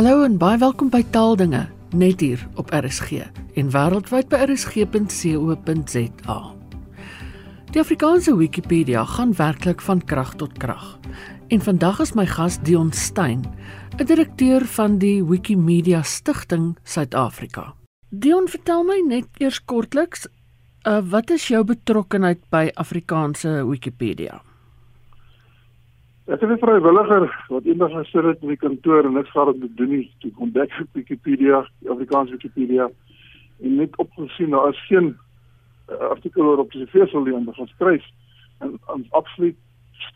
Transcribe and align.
Hallo 0.00 0.22
en 0.24 0.38
baie 0.40 0.56
welkom 0.56 0.88
by 0.88 1.02
Taaldinge 1.12 1.66
net 1.92 2.22
hier 2.24 2.40
op 2.56 2.70
RSG 2.72 3.18
en 3.60 3.66
wêreldwyd 3.74 4.30
by 4.32 4.38
rsg.co.za. 4.46 6.36
Die 7.74 7.82
Afrikaanse 7.82 8.32
Wikipedia 8.38 9.04
gaan 9.04 9.36
werklik 9.36 9.84
van 9.84 10.00
krag 10.00 10.32
tot 10.40 10.56
krag. 10.56 10.96
En 11.52 11.60
vandag 11.60 12.00
is 12.00 12.14
my 12.16 12.24
gas 12.24 12.56
Dion 12.64 12.92
Stein, 12.96 13.44
'n 13.98 14.08
direkteur 14.08 14.64
van 14.64 14.96
die 14.98 15.20
Wikimedia 15.20 16.02
Stichting 16.02 16.78
Suid-Afrika. 16.82 17.74
Dion, 18.08 18.48
vertel 18.48 18.84
my 18.84 19.04
net 19.06 19.28
eers 19.36 19.64
kortliks, 19.64 20.26
uh, 20.88 21.04
wat 21.10 21.30
is 21.30 21.48
jou 21.48 21.64
betrokkeheid 21.64 22.48
by 22.48 22.70
Afrikaanse 22.74 23.68
Wikipedia? 23.68 24.40
Ek 26.30 26.40
het 26.40 26.50
'n 26.50 26.58
vrywilliger 26.58 27.44
wat 27.48 27.64
eendag 27.64 27.90
gesit 27.90 28.24
het 28.24 28.42
in 28.42 28.48
die 28.48 28.56
kantoor 28.56 29.04
en 29.04 29.12
niks 29.12 29.30
gehad 29.30 29.54
om 29.54 29.60
te 29.60 29.74
doen 29.74 29.88
nie. 29.88 30.14
Toe 30.18 30.30
ontdek 30.36 30.70
ek 30.70 30.86
Wikipedia, 30.92 31.68
Afrikaanse 31.88 32.32
Wikipedia 32.32 32.90
en 33.60 33.74
net 33.74 33.96
opgesien 33.96 34.50
daar 34.50 34.68
is 34.68 34.86
geen 34.86 35.18
uh, 35.88 35.96
artikel 35.96 36.42
oor 36.42 36.58
op 36.58 36.70
die 36.70 36.86
feesel 36.86 37.24
die 37.24 37.34
ander 37.34 37.54
geskryf 37.54 38.04
en 38.58 38.78
ons 38.86 39.10
absoluut 39.10 39.56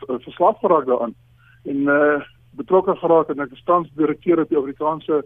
uh, 0.09 0.15
verslaaf 0.19 0.59
geraak 0.59 0.85
daaraan. 0.85 1.13
En 1.63 1.77
uh 1.77 2.21
betrokke 2.51 2.95
geraak 2.95 3.29
en 3.29 3.39
ek 3.39 3.51
is 3.51 3.63
tans 3.63 3.91
direkteur 3.95 4.39
op 4.39 4.49
die 4.49 4.57
Afrikaanse 4.57 5.25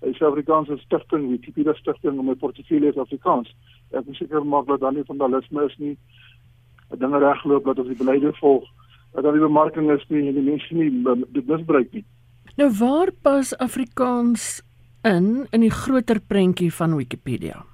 die 0.00 0.14
Suid-Afrikaanse 0.14 0.78
Stichting 0.78 1.28
Wikipedia 1.30 1.74
Stichting 1.74 2.18
om 2.18 2.26
my 2.26 2.34
portefeulje 2.34 3.00
Afrikaans. 3.00 3.56
Ek 3.90 4.06
moet 4.06 4.16
seker 4.16 4.46
maak 4.46 4.66
dat 4.66 4.80
dan 4.80 4.94
nie 4.94 5.04
vandalisme 5.04 5.64
is 5.64 5.76
nie. 5.76 5.98
Dinge 6.88 7.18
regloop 7.18 7.64
dat 7.64 7.78
ons 7.78 7.88
die 7.88 8.04
beleide 8.04 8.32
volg 8.32 8.64
dat 9.12 9.24
daar 9.24 9.32
nie 9.32 9.42
bemarking 9.42 9.90
is 9.90 10.04
nie 10.08 10.28
en 10.28 10.34
die 10.34 10.50
mense 10.50 10.74
nie 10.74 10.90
dit 11.32 11.46
misbruik 11.46 11.92
nie. 11.92 12.04
Nou 12.56 12.70
waar 12.78 13.10
pas 13.22 13.56
Afrikaans 13.58 14.62
in 15.02 15.46
in 15.50 15.60
die 15.60 15.72
groter 15.72 16.20
prentjie 16.20 16.74
van 16.74 16.96
Wikipedia? 16.96 17.64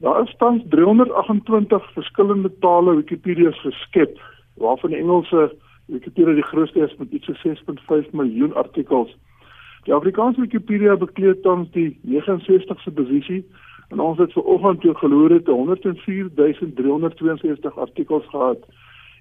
Daar 0.00 0.22
is 0.22 0.34
tans 0.38 0.62
328 0.68 1.92
verskillende 1.92 2.52
tale 2.60 2.96
Wikipedia's 2.96 3.60
geskep, 3.60 4.20
waarvan 4.54 4.90
die 4.90 4.98
Engelse 4.98 5.56
Wikipedia 5.86 6.34
die 6.34 6.42
grootste 6.42 6.80
is 6.80 6.96
met 6.96 7.10
iets 7.10 7.26
so 7.26 7.32
6.5 7.48 8.10
miljoen 8.10 8.54
artikels. 8.54 9.16
Die 9.84 9.94
Afrikaanse 9.94 10.40
Wikipedia 10.40 10.96
bekleed 10.96 11.42
tans 11.42 11.70
die 11.76 12.00
69ste 12.08 12.90
posisie 12.94 13.44
en 13.90 14.00
ons 14.00 14.18
het 14.18 14.32
vanoggend 14.32 14.80
toe 14.80 14.94
geloer 14.94 15.30
het 15.30 15.44
104362 15.44 17.78
artikels 17.78 18.26
gehad. 18.28 18.58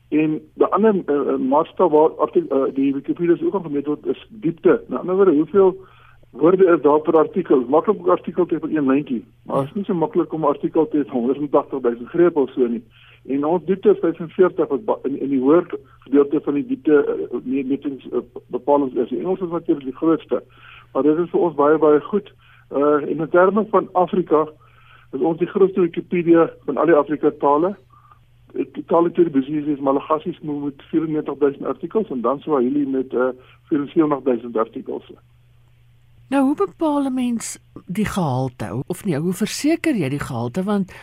En 0.09 0.41
die 0.53 0.65
ander 0.65 0.95
uh, 1.05 1.38
maatstaf 1.38 1.91
waar 1.91 2.15
artikel 2.17 2.67
uh, 2.67 2.73
die 2.73 2.93
Wikipedia 2.93 3.35
ook 3.45 3.55
aan 3.55 3.67
gemeet 3.67 3.85
word 3.85 4.05
is 4.05 4.27
diepte. 4.29 4.81
Nou 4.88 5.02
ander 5.02 5.15
woorde, 5.15 5.35
hoeveel 5.35 5.75
woorde 6.31 6.65
is 6.65 6.81
daar 6.81 6.99
per 6.99 7.17
artikel? 7.17 7.61
Maklik 7.69 8.02
'n 8.05 8.09
artikel 8.09 8.45
te 8.45 8.59
vir 8.59 8.69
een 8.75 8.85
lyntjie, 8.85 9.25
maar 9.45 9.59
dit 9.59 9.69
is 9.69 9.75
nie 9.75 9.83
so 9.83 9.93
maklik 9.93 10.33
om 10.33 10.45
artikel 10.45 10.87
te 10.87 10.97
hê 10.97 11.09
180 11.09 11.81
000 11.81 11.95
grepe 12.05 12.39
of 12.39 12.49
so 12.49 12.67
nie. 12.67 12.83
En 13.27 13.45
ons 13.45 13.65
diepte 13.65 13.89
is 13.89 13.99
45 13.99 14.67
wat 14.85 14.99
in 15.03 15.19
in 15.19 15.30
die 15.30 15.39
woord 15.39 15.73
gedeelte 15.99 16.41
van 16.41 16.53
die 16.53 16.65
diepte 16.65 17.05
uh, 17.31 17.63
metings 17.65 18.07
uh, 18.11 18.19
bepalings 18.47 18.93
is. 18.93 19.11
Engels 19.11 19.39
is 19.39 19.49
natuurlik 19.49 19.83
die 19.83 19.95
grootste. 19.95 20.43
Maar 20.93 21.03
dit 21.03 21.17
is 21.17 21.30
vir 21.30 21.39
ons 21.39 21.55
baie 21.55 21.77
baie 21.77 21.99
goed. 22.02 22.33
Uh 22.71 23.02
in 23.09 23.30
terme 23.30 23.65
van 23.69 23.89
Afrika 23.91 24.47
is 25.11 25.21
ons 25.21 25.37
die 25.37 25.47
grootste 25.47 25.81
Wikipedia 25.81 26.49
van 26.65 26.77
al 26.77 26.85
die 26.85 26.95
Afrika 26.95 27.31
tale 27.39 27.75
totale 28.73 29.11
televisie 29.11 29.65
is 29.65 29.80
Malagasy 29.80 30.36
met 30.42 30.73
94000 30.92 31.65
artikels 31.65 32.10
en 32.10 32.21
dan 32.21 32.39
Swahili 32.39 32.86
met 32.86 33.14
uh, 33.14 33.30
44000 33.64 34.58
artikels. 34.58 35.11
Nou 36.30 36.43
hoe 36.43 36.55
bepaal 36.55 37.04
'n 37.04 37.14
mens 37.14 37.60
die 37.86 38.05
gehalte 38.05 38.83
of 38.87 39.05
nee, 39.05 39.17
hoe 39.17 39.33
verseker 39.33 39.95
jy 39.95 40.10
die 40.10 40.20
gehalte 40.20 40.64
want 40.64 40.93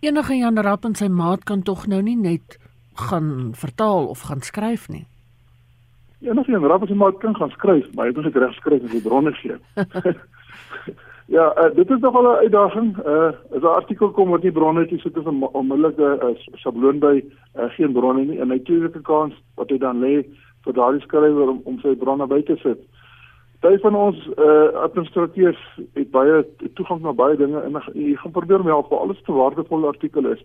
enige 0.00 0.34
Jan 0.34 0.58
Rapp 0.58 0.84
en 0.84 0.94
sy 0.94 1.08
maat 1.08 1.44
kan 1.44 1.62
tog 1.62 1.86
nou 1.86 2.02
nie 2.02 2.16
net 2.16 2.58
gaan 2.94 3.50
vertaal 3.54 4.06
of 4.06 4.20
gaan 4.20 4.40
skryf 4.40 4.88
nie. 4.88 5.06
Enige 6.20 6.50
Jan 6.50 6.64
Rapp 6.64 6.82
en 6.82 6.88
sy 6.88 6.94
maat 6.94 7.18
kan 7.18 7.36
gaan 7.36 7.50
skryf, 7.50 7.94
maar 7.94 8.06
hy 8.06 8.12
moet 8.14 8.24
dit 8.24 8.36
reg 8.36 8.54
skryf 8.54 8.82
en 8.82 8.88
die 8.88 9.02
bronne 9.02 9.32
gee. 9.32 9.56
Ja, 11.26 11.52
uh, 11.58 11.74
dit 11.74 11.90
is 11.90 12.00
nogal 12.00 12.22
'n 12.22 12.42
uitdaging. 12.44 12.98
Uh 13.06 13.30
as 13.54 13.62
'n 13.62 13.66
artikel 13.66 14.10
kom 14.10 14.30
wat 14.30 14.42
nie 14.42 14.52
bronne 14.52 14.80
het 14.80 15.00
sit 15.00 15.14
dit 15.14 15.26
'n 15.26 15.42
uh, 16.02 16.36
sabloon 16.54 16.98
by 16.98 17.24
uh, 17.56 17.70
geen 17.70 17.92
bronne 17.92 18.24
nie 18.24 18.38
en 18.40 18.50
hy 18.50 18.60
het 18.64 18.96
'n 18.96 19.02
kans 19.02 19.34
wat 19.54 19.70
hy 19.70 19.78
dan 19.78 20.00
lê 20.00 20.24
vir 20.64 20.72
daardie 20.72 21.00
skrywer 21.00 21.48
om 21.48 21.60
om 21.64 21.78
sy 21.80 21.94
bronne 21.94 22.26
by 22.26 22.42
te 22.42 22.56
sit. 22.56 22.78
Party 23.62 23.78
van 23.78 23.94
ons 23.94 24.28
uh 24.38 24.74
administrateurs 24.82 25.60
het 25.94 26.10
baie 26.10 26.46
toegang 26.74 27.02
na 27.02 27.12
baie 27.12 27.36
dinge 27.36 27.60
en 27.60 27.78
jy 27.94 28.16
gaan 28.16 28.32
probeer 28.32 28.62
help 28.62 28.88
vir 28.88 28.98
alles 28.98 29.22
te 29.22 29.32
waardevolle 29.32 29.86
artikel 29.86 30.26
is. 30.26 30.42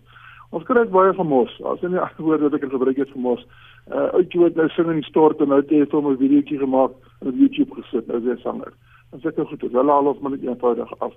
Ons 0.50 0.64
kry 0.64 0.84
baie 0.88 1.14
gemos. 1.14 1.60
As 1.64 1.82
in 1.86 1.90
die 1.90 2.00
antwoord 2.00 2.40
wat 2.40 2.54
ek 2.54 2.70
gebruik 2.70 2.96
het 2.96 3.10
gemos. 3.10 3.42
Uh 3.90 4.06
ouetjie 4.12 4.40
wat 4.40 4.54
nou 4.54 4.68
sing 4.68 4.88
in 4.88 5.02
die 5.02 5.10
stort 5.10 5.40
en 5.40 5.48
nou 5.48 5.58
het 5.58 5.70
hy 5.70 5.84
vir 5.84 6.02
'n 6.02 6.20
videoetjie 6.22 6.58
gemaak 6.58 6.94
op 7.20 7.34
YouTube 7.34 7.74
gesit. 7.74 8.06
Nou 8.06 8.18
is 8.22 8.30
hy 8.30 8.36
sanger. 8.42 8.72
En 9.12 9.20
seker 9.20 9.46
goed, 9.46 9.60
dis 9.60 9.72
hulle 9.72 9.92
al 9.92 10.06
ons 10.06 10.20
maar 10.20 10.30
net 10.30 10.42
eenvoudig 10.42 10.98
af. 10.98 11.14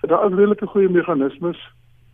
Daar 0.00 0.26
is 0.26 0.34
redelike 0.34 0.66
goeie 0.66 0.88
meganismes 0.88 1.60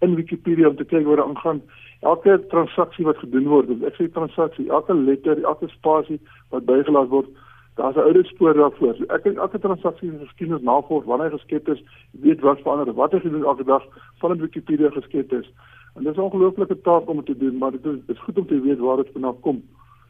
in 0.00 0.14
Wikipedia 0.14 0.68
om 0.68 0.76
te 0.76 0.84
kyk 0.84 1.06
wat 1.06 1.16
daar 1.16 1.26
aangaan. 1.26 1.62
Elke 2.00 2.38
transaksie 2.48 3.04
wat 3.04 3.20
gedoen 3.22 3.48
word, 3.48 3.70
ek 3.88 3.96
sê 3.98 4.08
transaksie, 4.12 4.68
elke 4.70 4.94
letter, 4.94 5.40
elke 5.44 5.68
spasie 5.72 6.18
wat 6.52 6.66
bygelaat 6.68 7.08
word, 7.12 7.28
daar's 7.76 7.96
'n 7.96 8.06
oude 8.08 8.24
spoor 8.24 8.54
daarvoor. 8.54 8.94
So 8.94 9.04
ek 9.14 9.22
kyk 9.22 9.36
elke 9.36 9.58
transaksie 9.58 10.10
in 10.10 10.18
geskiedenis 10.18 10.62
navolg 10.62 11.04
wanneer 11.04 11.30
geskep 11.30 11.68
is, 11.68 11.82
weet 12.10 12.40
wat 12.40 12.60
verander, 12.60 12.94
wat 12.94 13.12
hy 13.12 13.20
gedoen 13.20 13.44
elke 13.44 13.64
dag 13.64 13.82
van 14.20 14.38
Wikipedia 14.38 14.90
geskep 14.90 15.32
is. 15.32 15.48
En 15.94 16.02
dit 16.02 16.12
is 16.12 16.18
'n 16.18 16.28
ongelooflike 16.28 16.80
taak 16.80 17.08
om 17.08 17.24
te 17.24 17.36
doen, 17.36 17.58
maar 17.58 17.70
dit 17.70 17.84
is 17.86 17.98
dit 18.06 18.16
is 18.16 18.22
goed 18.22 18.38
om 18.38 18.46
te 18.46 18.60
weet 18.60 18.78
waar 18.78 18.96
dit 18.96 19.12
vandaan 19.12 19.40
kom. 19.40 19.62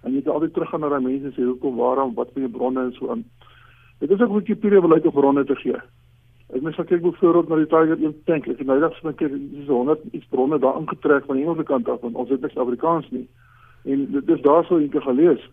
En 0.03 0.13
jy 0.13 0.17
moet 0.17 0.29
altyd 0.29 0.53
teruggaan 0.53 0.81
na 0.81 0.89
daai 0.89 1.03
mense 1.03 1.31
sê 1.33 1.45
hoekom, 1.45 1.77
waarom, 1.77 2.15
wat 2.15 2.31
van 2.33 2.43
jou 2.43 2.53
bronne 2.53 2.81
en 2.81 2.93
so 2.93 3.11
aan. 3.11 3.25
Dit 4.05 4.21
is 4.21 4.21
ook 4.21 4.33
Wikipedia 4.33 4.81
beleid 4.81 5.07
om 5.07 5.13
bronne 5.13 5.45
te 5.45 5.55
gee. 5.57 5.79
Ek 6.53 6.61
mens 6.61 6.77
kyk 6.77 7.01
byvoorbeeld 7.01 7.49
na 7.49 7.57
die 7.57 7.69
Tiger 7.71 7.97
1 7.97 8.17
tank. 8.29 8.49
Ek 8.53 8.59
het 8.61 8.67
nou 8.69 8.77
net 8.81 8.93
gesien 8.93 9.15
dat 9.17 9.31
dis 9.33 9.71
100 9.71 10.03
iets 10.13 10.27
bronne 10.29 10.59
daar 10.61 10.77
ingetrek 10.77 11.25
van 11.25 11.39
die 11.39 11.45
Engelse 11.47 11.65
kant 11.71 11.89
af 11.89 12.03
want 12.03 12.19
ons 12.21 12.29
het 12.29 12.45
niks 12.45 12.59
Afrikaans 12.61 13.09
nie. 13.11 13.25
En 13.85 14.05
dit 14.13 14.29
is 14.29 14.43
daarso 14.45 14.77
eendag 14.79 15.09
gelees. 15.09 15.49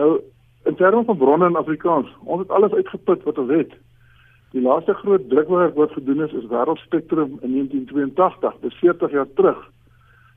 Nou 0.00 0.22
in 0.64 0.78
terme 0.80 1.04
van 1.04 1.20
bronne 1.20 1.46
in 1.46 1.60
Afrikaans, 1.60 2.08
ons 2.24 2.40
het 2.40 2.50
alles 2.56 2.72
uitgeput 2.72 3.22
wat 3.28 3.38
ons 3.38 3.52
het. 3.52 3.76
Die 4.56 4.64
laaste 4.64 4.94
groot 4.94 5.28
drukwerk 5.28 5.76
wat 5.76 5.92
gedoen 5.92 6.24
is 6.24 6.32
is 6.32 6.48
Wêreldspektrum 6.48 7.36
in 7.44 7.52
1982, 7.52 8.56
dis 8.64 8.80
40 8.80 9.12
jaar 9.12 9.28
terug. 9.34 9.60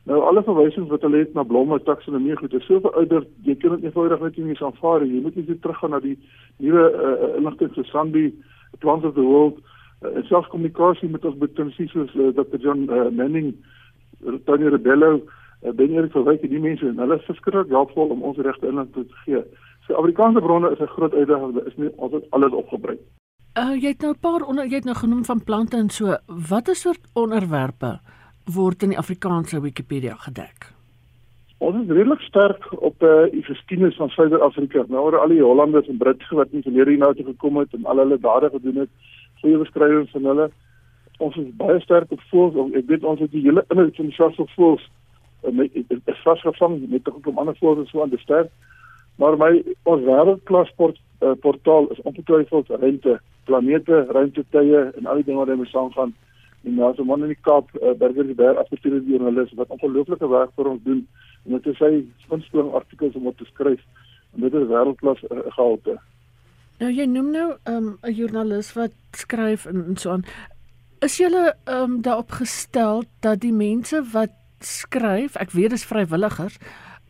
Nou 0.07 0.22
alle 0.23 0.44
verwysings 0.44 0.88
wat 0.88 1.03
hulle 1.03 1.19
het 1.19 1.34
na 1.35 1.44
blomme 1.44 1.79
taksonomie 1.84 2.35
goed 2.40 2.53
is 2.56 2.66
so 2.66 2.79
verouderd, 2.79 3.28
jy 3.44 3.57
kan 3.59 3.73
dit 3.75 3.90
eenvoudig 3.90 4.22
net 4.23 4.38
nie 4.40 4.56
aanvaar 4.63 5.03
nie. 5.03 5.18
Jy 5.18 5.23
moet 5.25 5.35
net 5.35 5.62
teruggaan 5.62 5.91
na 5.91 6.00
die 6.00 6.16
nuwe 6.63 6.84
uh, 6.91 7.31
inligting 7.40 7.73
so 7.75 7.84
Sandy 7.90 8.29
Plants 8.79 9.06
of 9.09 9.17
the 9.17 9.25
World 9.25 9.59
uh, 9.59 10.13
en 10.13 10.23
selfs 10.29 10.47
kommunikasie 10.53 11.09
met 11.12 11.28
ons 11.28 11.35
betinsies 11.41 11.91
soos 11.91 12.13
uh, 12.16 12.29
Dr. 12.38 12.56
John 12.63 12.88
uh, 12.88 13.09
Manning, 13.12 13.51
Tony 14.47 14.72
Rebello, 14.72 15.17
uh, 15.19 15.73
Ben 15.75 15.91
Erik 15.91 16.16
verwyk 16.16 16.46
die 16.47 16.62
mense 16.63 16.88
en 16.88 17.03
hulle 17.03 17.19
is 17.19 17.28
verskriklik 17.28 17.73
helpvol 17.75 18.16
om 18.16 18.23
ons 18.31 18.40
regte 18.47 18.72
inligting 18.72 19.12
te 19.12 19.23
gee. 19.25 19.41
So 19.88 20.00
Afrikaanse 20.00 20.44
bronne 20.44 20.72
is 20.72 20.79
'n 20.79 20.94
groot 20.96 21.13
uitdaging, 21.13 21.66
is 21.67 21.75
nie 21.75 21.91
altyd 21.97 22.31
alles 22.31 22.56
opgebring. 22.56 23.00
Uh, 23.59 23.75
jy 23.75 23.91
het 23.91 24.01
nou 24.01 24.13
'n 24.16 24.23
paar 24.23 24.47
onder 24.47 24.66
jy 24.66 24.79
het 24.79 24.85
nou 24.85 24.96
genoem 24.96 25.26
van 25.26 25.43
plante 25.43 25.78
en 25.78 25.90
so. 25.90 26.16
Watter 26.49 26.76
soort 26.76 27.03
onderwerpe 27.14 27.99
word 28.47 28.84
in 28.84 28.94
die 28.96 28.99
Afrikaanse 28.99 29.61
Wikipedia 29.61 30.16
gedek? 30.23 30.72
Ons 31.58 31.79
is 31.82 31.90
redelik 31.90 32.22
sterk 32.22 32.67
op 32.85 33.02
uh, 33.02 33.26
die 33.32 33.44
geskiedenis 33.44 33.96
van 33.97 34.11
Suider-Afrika. 34.14 34.84
Nou 34.94 35.08
al 35.17 35.34
die 35.34 35.41
Hollanders 35.41 35.88
en 35.90 35.97
Britte 35.97 36.35
wat 36.38 36.52
nie 36.53 36.61
verlede 36.61 36.94
hier 36.94 37.02
nou 37.02 37.14
toe 37.17 37.26
gekom 37.32 37.58
het 37.58 37.73
en 37.73 37.85
al 37.85 38.03
hulle 38.03 38.20
dade 38.22 38.52
gedoen 38.53 38.84
het, 38.84 38.91
goeie 39.41 39.58
beskrywings 39.58 40.14
van 40.14 40.29
hulle. 40.29 40.47
Ons 41.17 41.40
is 41.41 41.49
baie 41.58 41.79
sterk 41.82 42.11
op 42.14 42.22
voels. 42.29 42.59
Ek 42.78 42.85
weet 42.91 43.03
ons 43.03 43.23
het 43.23 43.34
die 43.34 43.41
hele 43.47 43.66
inhoud 43.73 43.97
van 43.97 44.14
selfs 44.14 44.44
op 44.46 44.53
voels 44.53 44.85
en 45.47 45.64
is 45.64 46.22
vasgevang 46.23 46.78
met 46.90 47.09
ook 47.09 47.28
om 47.28 47.38
ander 47.38 47.58
voels 47.58 47.90
so 47.90 48.02
aan 48.02 48.14
te 48.14 48.22
sterk. 48.22 48.53
Maar 49.17 49.38
my 49.38 49.52
ons 49.90 50.05
wêreldklas 50.05 50.70
port, 50.78 50.99
uh, 51.26 51.34
portaal 51.41 51.90
is 51.94 52.02
ongetwyfeld 52.02 52.70
ruimte, 52.70 53.20
planete, 53.49 54.05
ruimtetye 54.14 54.91
en 54.97 55.05
al 55.05 55.22
die 55.22 55.23
dinge 55.29 55.41
wat 55.41 55.47
daarmee 55.47 55.73
saamgaan. 55.73 56.14
En 56.67 56.75
daar 56.75 56.91
is 56.91 56.99
'n 56.99 57.05
man 57.05 57.22
in 57.22 57.28
die 57.28 57.41
Kaap, 57.41 57.69
uh, 57.73 57.93
Burger 57.97 58.25
die 58.25 58.35
Berg, 58.35 58.58
afgestuurde 58.58 59.05
joernalis 59.05 59.53
wat 59.53 59.69
ongelooflike 59.69 60.28
werk 60.29 60.52
vir 60.55 60.67
ons 60.67 60.84
doen. 60.84 61.08
En 61.46 61.52
dit 61.52 61.66
is 61.66 61.78
sy 61.78 62.05
gunsteling 62.29 62.73
artikels 62.73 63.16
om 63.16 63.28
op 63.28 63.37
te 63.37 63.46
skryf. 63.46 63.81
En 64.35 64.41
dit 64.41 64.53
is 64.53 64.67
wêreldklas 64.67 65.23
uh, 65.23 65.37
gehalte. 65.47 65.99
Nou 66.79 66.91
jy 66.91 67.05
noem 67.05 67.31
nou 67.31 67.53
'n 67.53 67.72
um, 67.73 67.97
joernalis 68.02 68.73
wat 68.73 68.91
skryf 69.11 69.66
en, 69.66 69.85
en 69.85 69.97
so 69.97 70.11
aan. 70.11 70.25
Is 70.99 71.17
jy 71.17 71.29
um, 71.66 72.02
daarop 72.02 72.31
gestel 72.31 73.03
dat 73.20 73.40
die 73.40 73.53
mense 73.53 74.03
wat 74.11 74.31
skryf, 74.59 75.35
ek 75.35 75.52
weet 75.52 75.70
dis 75.70 75.85
vrywilligers, 75.85 76.59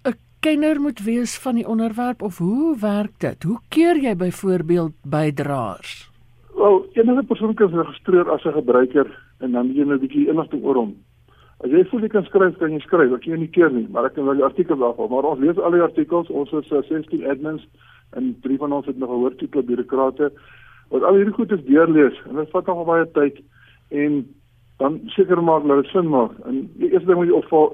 'n 0.06 0.14
kenner 0.40 0.80
moet 0.80 1.00
wees 1.00 1.38
van 1.38 1.56
die 1.56 1.68
onderwerp 1.68 2.22
of 2.22 2.38
hoe 2.38 2.78
werk 2.80 3.20
dit? 3.20 3.44
Hoe 3.44 3.60
keer 3.70 3.98
jy 3.98 4.16
byvoorbeeld 4.16 4.94
bydraers? 5.04 6.10
Wel, 6.56 6.86
enige 6.94 7.24
persoon 7.24 7.54
kan 7.54 7.74
registreer 7.74 8.30
as 8.32 8.44
'n 8.46 8.54
gebruiker 8.54 9.27
en 9.40 9.52
dan 9.52 9.74
jy 9.74 9.84
'n 9.86 10.00
bietjie 10.00 10.28
inligting 10.28 10.64
oor 10.64 10.76
hom. 10.76 10.96
As 11.64 11.72
jy 11.72 11.84
voel 11.90 12.02
jy 12.02 12.10
kan 12.10 12.26
skryf, 12.26 12.58
kan 12.58 12.72
jy 12.72 12.80
skryf. 12.80 13.14
Ek 13.14 13.22
ken 13.22 13.40
nie 13.40 13.50
keer 13.50 13.72
nie, 13.72 13.88
maar 13.90 14.06
ek 14.06 14.14
kan 14.14 14.26
wel 14.26 14.36
die 14.36 14.46
artikels 14.46 14.82
afhaal. 14.82 15.10
Maar 15.10 15.26
ons 15.26 15.40
lees 15.40 15.58
al 15.58 15.72
die 15.72 15.82
artikels. 15.82 16.30
Ons 16.30 16.52
is 16.54 16.72
uh, 16.72 16.84
16 16.84 17.26
admins 17.26 17.68
en 18.16 18.36
drie 18.42 18.58
van 18.58 18.72
ons 18.72 18.86
het 18.86 18.98
nog 18.98 19.10
gehoor 19.10 19.36
tipe 19.36 19.64
bureaukrate 19.64 20.32
wat 20.90 21.04
al 21.04 21.18
hierdie 21.20 21.34
goed 21.36 21.52
is 21.52 21.66
deurlees 21.68 22.16
en 22.30 22.40
dit 22.40 22.54
vat 22.54 22.70
nog 22.70 22.86
baie 22.88 23.08
tyd 23.12 23.42
en 23.92 24.22
dan 24.80 25.00
seker 25.16 25.42
maak 25.44 25.66
dat 25.68 25.82
dit 25.84 25.92
sin 25.92 26.08
maak. 26.08 26.38
En 26.48 26.62
die 26.78 26.92
eerste 26.92 27.10
ding 27.10 27.20
moet 27.20 27.32
jy 27.32 27.40
opval 27.40 27.68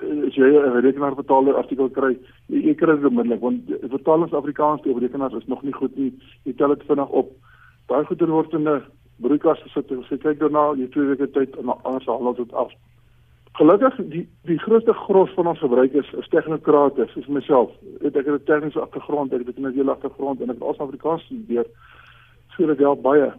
eh, 0.00 0.26
as 0.26 0.36
jy 0.36 0.50
'n 0.50 0.82
rekenaar 0.84 1.14
betaalde 1.14 1.54
artikel 1.54 1.88
kry, 1.88 2.16
jy, 2.48 2.60
jy 2.68 2.74
kry 2.74 2.96
dit 2.96 3.08
onmiddellik 3.08 3.40
want 3.40 3.70
vertalings 3.94 4.34
Afrikaans 4.34 4.82
te 4.82 4.92
rekenaars 4.92 5.38
is 5.38 5.46
nog 5.46 5.62
nie 5.62 5.72
goed 5.72 5.96
nie. 5.96 6.12
Jy 6.44 6.52
tel 6.58 6.74
dit 6.74 6.86
vinnig 6.88 7.08
op. 7.08 7.32
Daai 7.88 8.04
goeder 8.04 8.28
word 8.28 8.52
in 8.52 8.68
'n 8.68 8.82
broeikas 9.20 9.62
gesit 9.64 9.90
en 9.90 10.04
sê 10.08 10.18
kyk 10.18 10.38
daarna, 10.40 10.72
jy 10.78 10.88
twee 10.94 11.10
weke 11.12 11.28
tyd 11.34 11.56
en 11.60 11.74
anders 11.74 12.06
haal 12.06 12.30
ons 12.32 12.40
dit 12.40 12.52
af. 12.52 12.72
Gelukkig 13.58 13.96
die 14.12 14.24
die 14.48 14.58
grootste 14.62 14.94
gros 14.94 15.32
van 15.36 15.50
ons 15.50 15.62
gebruikers 15.62 16.10
is 16.22 16.28
tegnokrate 16.32 17.06
soos 17.12 17.26
myself. 17.28 17.72
Ek 18.00 18.14
het 18.14 18.26
'n 18.26 18.44
tegniese 18.46 18.80
agtergrond, 18.80 19.32
ek 19.32 19.46
het 19.46 19.58
'n 19.58 19.74
hele 19.74 19.90
agtergrond 19.90 20.40
en 20.40 20.50
ek 20.50 20.58
het 20.58 20.68
als 20.68 20.78
Afrikaans 20.78 21.22
studeer. 21.24 21.66
So 22.56 22.66
dit 22.66 22.78
help 22.78 23.02
baie. 23.02 23.32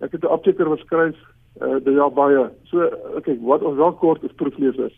Ek 0.00 0.12
het 0.12 0.22
'n 0.22 0.32
apteker 0.32 0.68
wat 0.68 0.78
skryf 0.78 1.16
uh 1.60 1.78
dit 1.84 1.94
help 1.94 2.14
baie. 2.14 2.50
So 2.64 2.84
okay, 3.16 3.38
wat 3.40 3.62
ons 3.62 3.76
wel 3.76 3.92
kort 3.92 4.22
is 4.22 4.32
proeflesers. 4.36 4.94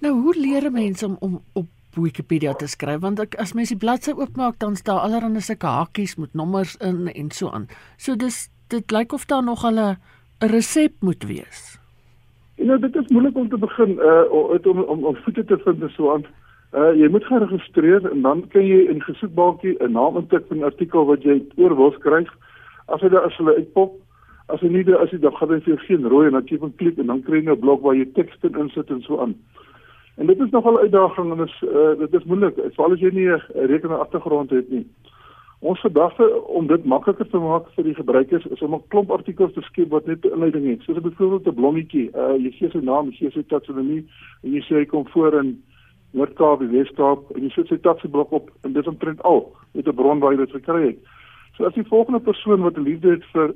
Nou, 0.00 0.12
hoe 0.20 0.34
leer 0.34 0.72
mense 0.72 1.06
om 1.06 1.16
om 1.20 1.42
op 1.52 1.66
Wikipedia 1.94 2.52
te 2.52 2.66
skryf 2.66 3.00
want 3.00 3.20
ek, 3.20 3.34
as 3.40 3.54
mens 3.56 3.68
die 3.72 3.80
bladsy 3.80 4.12
oopmaak 4.12 4.58
dan 4.58 4.76
staan 4.76 5.00
allerlei 5.00 5.40
sulke 5.40 5.66
hakies 5.66 6.16
met 6.16 6.34
nommers 6.34 6.76
in 6.76 7.08
en 7.08 7.30
so 7.30 7.48
aan. 7.48 7.68
So 7.96 8.16
dis 8.16 8.50
dit 8.68 8.90
lyk 8.90 9.12
of 9.12 9.24
daar 9.24 9.44
nog 9.44 9.64
'n 9.64 9.96
resep 10.38 10.92
moet 11.00 11.24
wees. 11.24 11.78
En 12.56 12.66
nou 12.66 12.78
dit 12.80 12.96
is 12.96 13.08
moeilik 13.08 13.36
om 13.36 13.48
te 13.48 13.58
begin 13.58 13.90
uh 13.90 14.32
om 14.32 14.82
om 14.82 15.04
om 15.04 15.16
voete 15.16 15.44
te 15.44 15.58
vind 15.64 15.82
en 15.82 15.90
so 15.90 16.12
aan. 16.12 16.24
Uh 16.72 16.92
jy 17.00 17.08
moet 17.08 17.24
geregistreer 17.24 18.10
en 18.10 18.22
dan 18.22 18.48
kan 18.48 18.66
jy 18.66 18.80
in 18.92 19.02
gesoekbalkie 19.02 19.76
'n 19.78 19.92
naam 19.92 20.16
intik 20.16 20.44
van 20.48 20.58
'n 20.58 20.70
artikel 20.70 21.04
wat 21.04 21.22
jy 21.22 21.42
oor 21.56 21.76
wil 21.76 21.92
skryf. 21.92 22.30
As 22.86 23.00
jy 23.00 23.08
daar 23.08 23.24
as 23.24 23.36
hulle 23.36 23.56
uitpop, 23.56 23.92
as 24.46 24.60
jy 24.60 24.68
nie 24.68 24.94
as 24.94 25.10
jy 25.10 25.18
dan 25.18 25.36
gaan 25.36 25.62
jy 25.64 25.76
geen 25.76 26.08
rooi 26.08 26.26
en 26.26 26.32
dan 26.32 26.42
jy 26.46 26.58
van 26.58 26.74
klik 26.76 26.98
en 26.98 27.06
dan 27.06 27.22
kry 27.22 27.44
jy 27.44 27.50
'n 27.50 27.60
blok 27.60 27.82
waar 27.82 27.96
jy 27.96 28.06
teks 28.14 28.36
in 28.42 28.58
insit 28.58 28.90
en 28.90 29.02
so 29.02 29.20
aan. 29.20 29.34
En 30.16 30.26
dit 30.26 30.40
is 30.40 30.50
nogal 30.50 30.72
'n 30.72 30.84
uitdaging 30.88 31.32
en 31.32 31.44
is 31.44 31.62
uh 31.62 31.98
dit 31.98 32.14
is 32.14 32.24
moeilik, 32.24 32.54
veral 32.74 32.92
as 32.92 33.00
jy 33.00 33.10
nie 33.12 33.28
'n 33.28 33.42
rekenaar 33.54 33.98
agtergrond 33.98 34.50
het 34.50 34.70
nie. 34.70 34.86
Ons 35.60 35.80
gedagte 35.80 36.42
om 36.46 36.66
dit 36.66 36.84
makliker 36.84 37.28
te 37.28 37.38
maak 37.40 37.68
vir 37.74 37.84
die 37.84 37.94
gebruikers 37.94 38.44
is 38.52 38.62
om 38.62 38.74
'n 38.74 38.88
klomp 38.88 39.10
artikels 39.10 39.52
te 39.52 39.62
skep 39.62 39.88
wat 39.88 40.06
net 40.06 40.24
'n 40.24 40.32
inleiding 40.32 40.66
het. 40.66 40.82
Soos 40.82 41.00
byvoorbeeld 41.00 41.46
'n 41.46 41.54
blommetjie. 41.54 42.10
Uh 42.14 42.36
jy 42.36 42.50
gee 42.50 42.70
sy 42.70 42.78
naam, 42.78 43.06
jy 43.06 43.16
gee 43.16 43.30
sy 43.30 43.42
taksonomie 43.42 44.04
en 44.42 44.52
jy 44.52 44.60
sê 44.60 44.74
hy 44.76 44.84
kom 44.84 45.08
voor 45.08 45.34
in 45.40 45.62
Noord-Kaap, 46.12 46.60
Wes-Kaap 46.60 47.30
en 47.34 47.42
jy 47.42 47.50
sit 47.50 47.68
sy 47.68 47.78
taksoblok 47.78 48.32
op 48.32 48.50
en 48.62 48.72
dit 48.72 48.86
omtrent 48.86 49.22
al 49.22 49.52
met 49.72 49.88
'n 49.88 49.94
bron 49.94 50.18
waar 50.18 50.32
jy 50.32 50.38
dit 50.38 50.50
gekry 50.50 50.86
het. 50.86 50.98
So 51.56 51.64
as 51.64 51.74
die 51.74 51.88
volgende 51.88 52.20
persoon 52.20 52.60
wat 52.60 52.76
'n 52.76 52.82
liefde 52.82 53.10
het 53.10 53.24
vir 53.32 53.54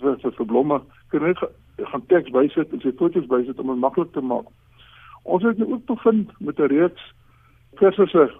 vir 0.00 0.18
vir, 0.18 0.32
vir 0.32 0.46
blomme, 0.46 0.80
kan 1.10 1.22
net 1.22 1.38
gaan 1.78 2.06
teks 2.06 2.30
bysit 2.30 2.72
en 2.72 2.80
sy 2.80 2.92
foto's 2.92 3.26
bysit 3.26 3.58
om 3.58 3.66
dit 3.66 3.76
maklik 3.76 4.12
te 4.12 4.20
maak. 4.20 4.46
Ons 5.24 5.42
het 5.42 5.58
nou 5.58 5.72
ook 5.72 5.86
bevind 5.86 6.30
met 6.40 6.58
'n 6.58 6.66
reeks 6.66 7.02
kursusse 7.74 8.30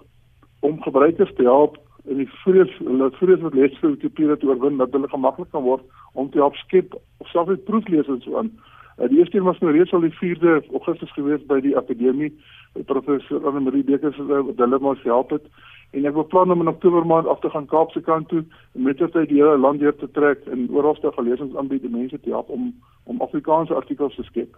om 0.59 0.81
gebruikers 0.81 1.33
te 1.35 1.43
help 1.43 1.77
en 2.09 2.19
die 2.19 2.29
vrees 2.43 2.71
hulle 2.77 3.09
vrees 3.19 3.41
wat 3.45 3.55
les 3.57 3.75
vir 3.81 3.95
Wikipedia 3.95 4.35
te 4.39 4.47
oorwin 4.49 4.77
dat 4.81 4.91
hulle 4.95 5.09
gemaklik 5.11 5.51
kan 5.51 5.63
word 5.63 5.83
om 6.13 6.29
te 6.29 6.41
help 6.41 6.55
skep 6.55 6.95
of 6.95 7.29
selfs 7.31 7.53
net 7.53 7.65
proeflesings 7.69 8.27
aan. 8.35 8.51
Uh, 8.97 9.07
die 9.09 9.19
eerste 9.19 9.37
een 9.37 9.47
was 9.47 9.59
nou 9.59 9.71
reeds 9.71 9.93
al 9.93 10.03
die 10.05 10.15
4de 10.19 10.59
Augustus 10.71 11.13
gewees 11.15 11.45
by 11.49 11.61
die 11.63 11.77
akademie 11.77 12.31
by 12.75 12.83
professor 12.89 13.47
Anne 13.47 13.63
Marie 13.63 13.85
Dekers 13.87 14.19
wat 14.27 14.59
hulle 14.65 14.79
maar 14.79 14.99
gehelp 15.01 15.31
het 15.37 15.47
en 15.93 16.07
ek 16.09 16.15
beplan 16.17 16.51
om 16.51 16.61
in 16.65 16.71
Oktober 16.71 17.05
maand 17.05 17.27
af 17.29 17.39
te 17.39 17.49
gaan 17.53 17.69
Kaapse 17.69 18.01
kant 18.01 18.27
toe 18.29 18.43
en 18.73 18.87
met 18.87 18.97
dit 18.97 19.13
die 19.29 19.39
hele 19.39 19.57
land 19.57 19.79
deur 19.79 19.95
te 19.95 20.09
trek 20.11 20.45
en 20.51 20.67
oralste 20.73 21.11
gelesings 21.15 21.55
aanbied 21.55 21.85
aan 21.85 21.97
mense 21.99 22.19
te 22.19 22.33
help 22.33 22.49
om 22.49 22.73
om 23.03 23.21
Afrikaanse 23.21 23.75
artikels 23.75 24.15
te 24.15 24.23
skep. 24.23 24.57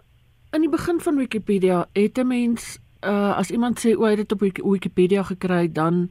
In 0.54 0.62
die 0.62 0.70
begin 0.70 1.00
van 1.00 1.16
Wikipedia 1.16 1.84
het 1.92 2.18
'n 2.18 2.26
mens 2.26 2.78
uh, 3.04 3.36
as 3.36 3.50
iemand 3.50 3.78
sê 3.78 3.96
o, 3.96 4.04
hy 4.04 4.14
het 4.14 4.28
dit 4.28 4.32
op 4.32 4.40
Wikipedia 4.72 5.22
gekry 5.22 5.72
dan 5.72 6.08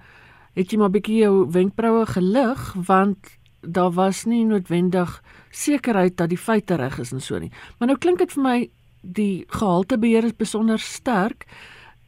het 0.55 0.71
jy 0.71 0.79
maar 0.79 0.93
bietjie 0.93 1.21
jou 1.23 1.45
wenkbroue 1.51 2.05
gelig 2.05 2.73
want 2.87 3.37
daar 3.61 3.91
was 3.91 4.25
nie 4.25 4.45
noodwendig 4.45 5.21
sekerheid 5.49 6.17
dat 6.17 6.29
die 6.29 6.39
feite 6.39 6.75
reg 6.75 6.99
is 6.99 7.11
en 7.11 7.21
so 7.21 7.39
nie. 7.39 7.51
Maar 7.79 7.87
nou 7.93 7.97
klink 7.97 8.19
dit 8.19 8.31
vir 8.31 8.43
my 8.43 8.57
die 9.01 9.45
gehaltebeheer 9.47 10.25
is 10.25 10.37
besonder 10.37 10.79
sterk. 10.79 11.45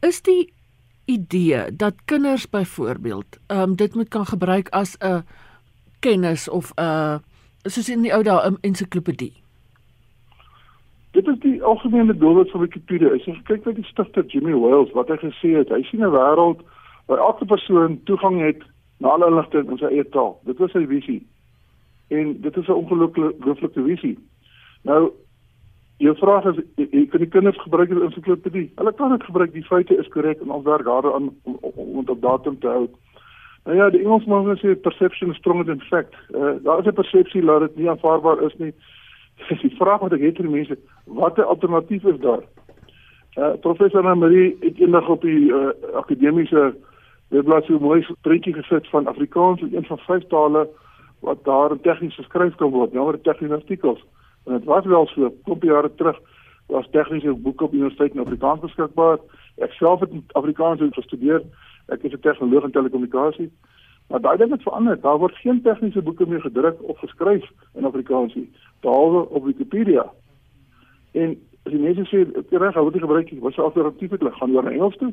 Is 0.02 0.22
die 0.22 0.52
idee 1.08 1.66
dat 1.72 2.04
kinders 2.04 2.48
byvoorbeeld 2.50 3.38
ehm 3.46 3.70
um, 3.70 3.76
dit 3.76 3.94
moet 3.94 4.08
kan 4.08 4.26
gebruik 4.26 4.68
as 4.68 4.96
'n 5.00 5.24
kennis 6.00 6.48
of 6.48 6.72
'n 6.76 7.20
soos 7.62 7.88
in 7.88 8.02
die 8.02 8.12
ou 8.14 8.22
dae 8.22 8.50
'n 8.50 8.58
ensiklopedie. 8.60 9.32
Dit 11.12 11.26
is 11.28 11.38
die 11.38 11.62
algemene 11.62 12.16
doel 12.16 12.44
van 12.44 12.60
Wikipedia. 12.60 13.08
As 13.14 13.24
jy 13.24 13.40
kyk 13.44 13.64
na 13.64 13.72
die 13.72 13.84
stigter 13.84 14.24
Jimmy 14.26 14.52
Wales 14.52 14.92
wat 14.92 15.08
hy 15.08 15.16
gesê 15.16 15.56
het, 15.56 15.68
hy 15.68 15.82
sien 15.82 16.04
'n 16.04 16.10
wêreld 16.10 16.60
waar 17.08 17.18
elke 17.24 17.44
persoon 17.44 18.00
toegang 18.04 18.40
het 18.40 18.62
na 18.98 19.08
alle 19.08 19.26
inligting 19.30 19.70
in 19.70 19.80
sy 19.80 19.88
eie 19.92 20.04
taal. 20.14 20.36
Dit 20.44 20.58
was 20.60 20.74
sy 20.76 20.84
visie. 20.86 21.22
En 22.12 22.34
dit 22.40 22.56
is 22.56 22.68
'n 22.68 22.80
ongelooflike 22.82 23.82
visie. 23.82 24.18
Nou 24.82 25.10
jou 25.96 26.14
vraag 26.16 26.44
is 26.44 26.58
ek 26.76 27.10
kan 27.10 27.20
die 27.20 27.28
kinders 27.28 27.60
gebruik 27.62 27.90
as 27.90 28.02
ensiklopedie. 28.02 28.72
Hulle 28.76 28.92
kan 28.92 29.10
dit 29.10 29.22
gebruik, 29.22 29.52
die 29.52 29.64
feite 29.64 29.96
is 29.96 30.08
korrek 30.08 30.40
en 30.40 30.50
ons 30.50 30.64
werk 30.64 30.84
daaraan 30.84 31.32
om 31.42 31.58
om 31.60 32.00
dit 32.00 32.10
op 32.10 32.22
datum 32.22 32.58
te 32.58 32.68
hou. 32.68 32.88
Nou 33.64 33.76
ja, 33.76 33.90
die 33.90 34.00
Engelsman 34.00 34.56
sê 34.56 34.76
perception 34.80 35.30
is 35.30 35.36
stronger 35.36 35.64
than 35.64 35.80
fact. 35.80 36.14
Uh, 36.34 36.54
daar 36.62 36.78
is 36.78 36.86
'n 36.86 36.92
persepsie 36.92 37.44
dat 37.44 37.60
dit 37.60 37.76
nie 37.76 37.90
aanvaarbaar 37.90 38.42
is 38.42 38.56
nie. 38.56 38.72
Dis 39.48 39.60
die 39.66 39.76
vraag 39.76 40.00
wat 40.00 40.12
ek 40.12 40.20
het 40.20 40.36
vir 40.36 40.50
mense, 40.50 40.78
watter 41.04 41.44
alternatief 41.44 42.04
is 42.04 42.20
daar? 42.20 42.42
Uh, 43.36 43.52
professor 43.60 44.16
Marie 44.16 44.56
het 44.60 44.78
eendag 44.80 45.08
op 45.08 45.22
die 45.22 45.52
uh, 45.52 45.68
akademiese 45.94 46.74
Dit 47.28 47.44
bly 47.44 47.60
so 47.66 47.78
mooi 47.78 48.06
prentjie 48.22 48.54
gesit 48.54 48.88
van 48.88 49.06
Afrikaans 49.06 49.60
in 49.60 49.74
een 49.74 49.84
van 49.84 49.98
vyf 49.98 50.26
tale 50.28 50.68
wat 51.20 51.44
daar 51.44 51.74
tegnies 51.80 52.14
geskryf 52.14 52.54
kan 52.56 52.70
word, 52.70 52.92
nou 52.92 53.06
oor 53.06 53.20
tegniese 53.20 53.54
artikels. 53.54 54.04
En 54.46 54.52
dit 54.52 54.64
was 54.64 54.84
wel 54.84 55.06
so, 55.06 55.32
kom 55.44 55.58
jare 55.60 55.90
terug 55.94 56.18
was 56.68 56.88
tegniese 56.90 57.32
boeke 57.32 57.64
op 57.64 57.72
universiteit 57.72 58.14
in 58.14 58.20
Afrikaans 58.20 58.60
beskikbaar. 58.60 59.18
Ek 59.64 59.72
self 59.72 60.00
het 60.00 60.12
Afrikaans 60.36 60.82
gestudeer. 60.92 61.42
Ek 61.88 62.02
is 62.02 62.12
'n 62.12 62.20
tegnoloog 62.20 62.64
in 62.64 62.70
telekommunikasie. 62.70 63.50
Maar 64.08 64.20
daai 64.20 64.36
ding 64.36 64.50
het 64.50 64.62
verander. 64.62 65.00
Daar 65.00 65.18
word 65.18 65.34
geen 65.36 65.62
tegniese 65.62 66.02
boeke 66.02 66.26
meer 66.26 66.40
gedruk 66.40 66.82
of 66.82 66.98
geskryf 66.98 67.44
in 67.74 67.84
Afrikaans 67.84 68.34
nie, 68.34 68.50
behalwe 68.80 69.28
op 69.28 69.44
Wikipedia. 69.44 70.10
En 71.12 71.36
as 71.64 71.72
die 71.72 71.80
mense 71.80 72.04
sê, 72.04 72.18
"Reg, 72.50 72.74
hoe 72.74 72.82
moet 72.82 72.94
ek 72.94 73.00
gebruik? 73.00 73.32
Wat 73.40 73.52
se 73.52 73.62
alternatief 73.62 74.10
hulle? 74.10 74.32
Gaan 74.32 74.48
hulle 74.48 74.62
na 74.62 74.70
Engels 74.70 74.96
toe?" 74.96 75.12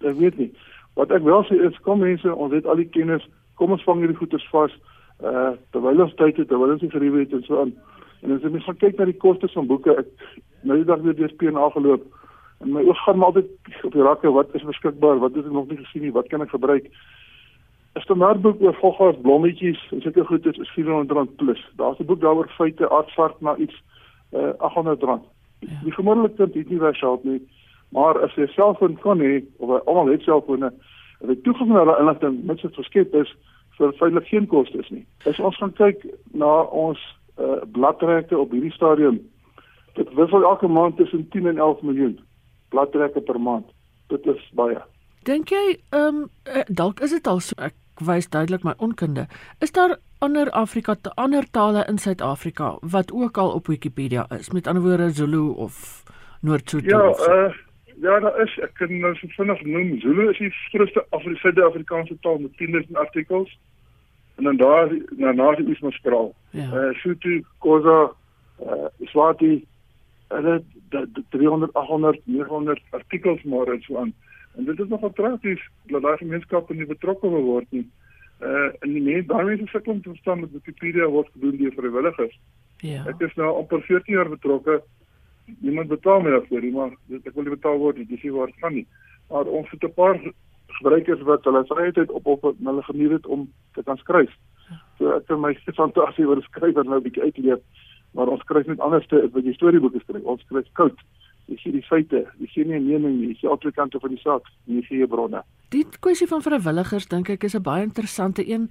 Ek 0.00 0.14
weet 0.14 0.36
nie. 0.38 0.52
Wat 0.96 1.12
ek 1.12 1.24
wel 1.26 1.44
sê 1.44 1.58
is 1.68 1.80
kom 1.84 2.00
mense, 2.00 2.34
ons 2.34 2.52
het 2.56 2.66
al 2.66 2.80
die 2.80 2.88
kennis, 2.88 3.24
kom 3.60 3.74
ons 3.76 3.84
vang 3.84 4.00
hierdie 4.00 4.18
goeders 4.20 4.46
vas. 4.52 4.72
Uh 5.20 5.52
terwyl 5.72 6.04
ons 6.06 6.14
tyd 6.16 6.36
het, 6.36 6.48
terwyl 6.48 6.72
ons 6.74 6.84
nie 6.84 6.92
geriewe 6.92 7.24
het 7.24 7.32
en 7.36 7.44
so 7.44 7.60
aan. 7.60 7.74
En 8.22 8.36
as 8.36 8.44
jy 8.44 8.52
mens 8.52 8.64
gaan 8.64 8.80
kyk 8.80 8.98
na 8.98 9.08
die 9.08 9.20
kostes 9.20 9.52
van 9.56 9.68
boeke, 9.68 9.96
ek 9.96 10.08
nou 10.64 10.78
die 10.80 10.88
dag 10.88 11.04
weer 11.04 11.16
deur 11.16 11.34
PNA 11.40 11.68
geloop 11.76 12.04
en 12.64 12.72
my 12.72 12.82
oog 12.88 13.00
gaan 13.04 13.18
maar 13.20 13.34
altyd 13.34 13.84
op 13.84 13.92
die 13.92 14.04
rakke 14.04 14.32
wat 14.32 14.54
is 14.56 14.64
beskikbaar, 14.64 15.18
wat 15.20 15.34
het 15.36 15.44
ek 15.44 15.52
nog 15.52 15.68
nie 15.68 15.76
gesien 15.82 16.06
nie, 16.06 16.12
wat 16.16 16.28
kan 16.32 16.42
ek 16.42 16.54
gebruik? 16.54 16.88
'n 17.96 18.04
Standaardboek 18.04 18.60
oor 18.60 18.76
voggas, 18.80 19.20
blommetjies 19.24 19.80
en 19.92 20.00
sulke 20.00 20.24
goeders 20.24 20.58
is 20.58 20.72
R400 20.76 21.36
plus. 21.36 21.60
Daar's 21.76 22.00
'n 22.00 22.08
boek 22.08 22.20
daaroor 22.20 22.48
feite 22.56 22.90
aardvark 22.90 23.40
na 23.40 23.56
iets 23.56 23.76
uh 24.32 24.52
R800. 24.60 25.20
Ja. 25.60 25.80
Die 25.84 25.92
gemiddelde 25.92 26.34
kind 26.36 26.54
het 26.54 26.68
nie 26.68 26.78
baie 26.78 26.94
geld 26.94 27.24
nie. 27.24 27.40
Maar 27.94 28.22
as 28.22 28.34
jy 28.34 28.42
'n 28.42 28.54
selfoon 28.54 28.98
kan 29.00 29.20
hê 29.20 29.44
of 29.58 29.86
almal 29.86 30.12
het 30.12 30.22
selfone, 30.22 30.72
en 31.20 31.28
die 31.28 31.40
toegang 31.40 31.68
na 31.72 31.84
daai 31.84 32.00
inligting 32.00 32.44
met 32.44 32.58
so 32.58 32.68
geskep 32.68 33.14
is 33.14 33.32
vir 33.78 33.92
feitelik 34.00 34.28
geen 34.28 34.46
kostes 34.46 34.88
nie. 34.90 35.04
As 35.24 35.40
ons 35.40 35.56
gaan 35.60 35.72
kyk 35.72 36.04
na 36.32 36.62
ons 36.62 37.00
uh, 37.38 37.62
bladtrekke 37.72 38.38
op 38.38 38.50
hierdie 38.50 38.72
stadium, 38.72 39.20
dit 39.94 40.12
wissel 40.18 40.44
elke 40.44 40.68
maand 40.68 40.96
tussen 40.96 41.28
10 41.32 41.46
en 41.46 41.58
11 41.58 41.82
miljoen 41.82 42.18
bladtrekke 42.74 43.20
per 43.20 43.40
maand. 43.40 43.66
Dit 44.12 44.26
is 44.26 44.42
baie. 44.58 44.80
Dink 45.28 45.50
jy 45.50 45.78
ehm 45.90 46.26
um, 46.26 46.64
dalk 46.68 47.00
is 47.00 47.14
dit 47.16 47.26
al 47.26 47.40
so 47.40 47.56
ek 47.58 47.74
wys 48.06 48.28
duidelik 48.28 48.64
my 48.64 48.74
onkunde. 48.78 49.26
Is 49.64 49.72
daar 49.72 49.96
ander 50.24 50.50
Afrika 50.50 50.94
te 50.94 51.12
ander 51.16 51.44
tale 51.50 51.84
in 51.88 51.98
Suid-Afrika 51.98 52.76
wat 52.80 53.12
ook 53.12 53.38
al 53.38 53.50
op 53.50 53.66
Wikipedia 53.66 54.26
is? 54.38 54.50
Met 54.52 54.66
ander 54.66 54.82
woorde 54.82 55.10
Zulu 55.10 55.48
of 55.48 56.04
Noord-Sotho? 56.40 56.88
Ja, 56.88 57.46
uh 57.48 57.65
Ja, 58.00 58.18
daar 58.20 58.40
is 58.42 58.58
ek 58.58 58.74
kan 58.74 58.98
nou 59.00 59.14
so 59.16 59.28
vinnig 59.36 59.62
noem. 59.64 60.00
Zulu 60.00 60.30
is 60.30 60.38
die 60.38 60.52
grootste 60.72 61.06
Afrikaanse 61.10 61.64
Afrikaanse 61.64 62.16
taal 62.20 62.38
met 62.38 62.56
10000 62.56 62.96
artikels. 62.96 63.56
en 64.36 64.44
dan 64.44 64.56
daar 64.56 64.96
na 65.16 65.32
na 65.32 65.54
die 65.54 65.70
Ismaskraal. 65.70 66.34
Ja. 66.50 66.72
Eh 66.72 66.88
uh, 66.88 66.94
Sotho, 66.94 67.40
Khoza, 67.58 68.12
eh 68.58 68.72
uh, 68.72 68.84
Swati 69.00 69.64
hulle 70.28 70.62
dat 70.88 71.08
300 71.30 71.72
800 71.72 72.20
900 72.24 72.80
artikels 72.90 73.42
maar 73.42 73.66
en 73.66 73.80
so 73.80 73.96
aan. 73.98 74.14
En 74.56 74.64
dit 74.64 74.80
is 74.80 74.88
nogal 74.88 75.12
tragies 75.12 75.70
dat 75.86 76.02
daai 76.02 76.16
gemeenskappe 76.16 76.74
nie 76.74 76.86
betrokke 76.86 77.28
word 77.28 77.66
nie. 77.68 77.90
Uh 78.40 78.68
en 78.80 78.92
die 78.92 79.02
mense 79.02 79.26
daai 79.26 79.44
mense 79.44 79.66
sukkel 79.66 79.92
om 79.92 80.02
te 80.02 80.08
verstaan 80.08 80.40
dat 80.40 80.50
Wikipedia 80.52 81.06
word 81.06 81.28
gedoen 81.32 81.56
deur 81.56 81.72
vrywilligers. 81.72 82.40
Ja. 82.76 83.06
Ek 83.06 83.20
is 83.20 83.34
nou 83.34 83.56
amper 83.56 83.82
14 83.82 84.14
jaar 84.14 84.28
betrokke. 84.28 84.82
Niemand 85.60 85.88
betaal 85.88 86.20
my 86.20 86.30
daarvoor 86.30 86.60
nie, 86.60 86.72
maar 86.74 86.90
ek 87.10 87.34
wil 87.34 87.44
nie 87.46 87.54
betaal 87.54 87.78
word 87.78 87.98
nie. 87.98 88.06
Dis 88.06 88.22
nie 88.22 88.32
waar 88.32 88.46
dit 88.46 88.60
gaan 88.62 88.74
nie. 88.74 88.86
Maar 89.30 89.46
ons 89.46 89.70
het 89.70 89.84
'n 89.84 89.94
paar 89.94 90.18
gebruikers 90.78 91.22
wat 91.22 91.44
hulle 91.44 91.64
vryheid 91.66 92.10
op 92.10 92.26
op 92.26 92.42
hulle 92.42 92.82
geniet 92.82 93.10
het 93.10 93.26
om 93.26 93.52
te 93.72 93.82
kan 93.82 93.96
skryf. 93.96 94.32
So 94.98 95.12
ek 95.16 95.28
het 95.28 95.38
my 95.38 95.54
fantasie 95.74 96.26
oor 96.26 96.42
skryf 96.42 96.76
en 96.76 96.90
nou 96.90 96.98
'n 96.98 97.02
bietjie 97.02 97.22
uitleef, 97.22 97.60
maar 98.12 98.28
ons 98.28 98.40
skryf 98.40 98.66
net 98.66 98.80
anders 98.80 99.06
te 99.06 99.28
wat 99.32 99.44
jy 99.44 99.52
storieboeke 99.52 100.00
skryf. 100.00 100.24
Ons 100.24 100.42
skryf 100.42 100.66
koud. 100.72 100.98
Jy 101.46 101.56
sien 101.56 101.72
die 101.72 101.82
feite, 101.82 102.26
jy 102.38 102.46
sien 102.46 102.68
nie 102.68 102.78
'n 102.78 102.86
mening 102.86 103.20
nie, 103.20 103.28
jy 103.28 103.34
sien 103.34 103.50
altyd 103.50 103.74
kante 103.74 104.00
van 104.00 104.10
die 104.10 104.18
saak, 104.18 104.42
jy 104.64 104.82
sien 104.82 104.98
jou 104.98 105.08
bronne. 105.08 105.42
Die 105.70 105.84
kwessie 106.00 106.26
van 106.26 106.42
vrywilligers 106.42 107.06
dink 107.06 107.28
ek 107.28 107.44
is 107.44 107.54
'n 107.54 107.62
baie 107.62 107.82
interessante 107.82 108.48
een. 108.48 108.70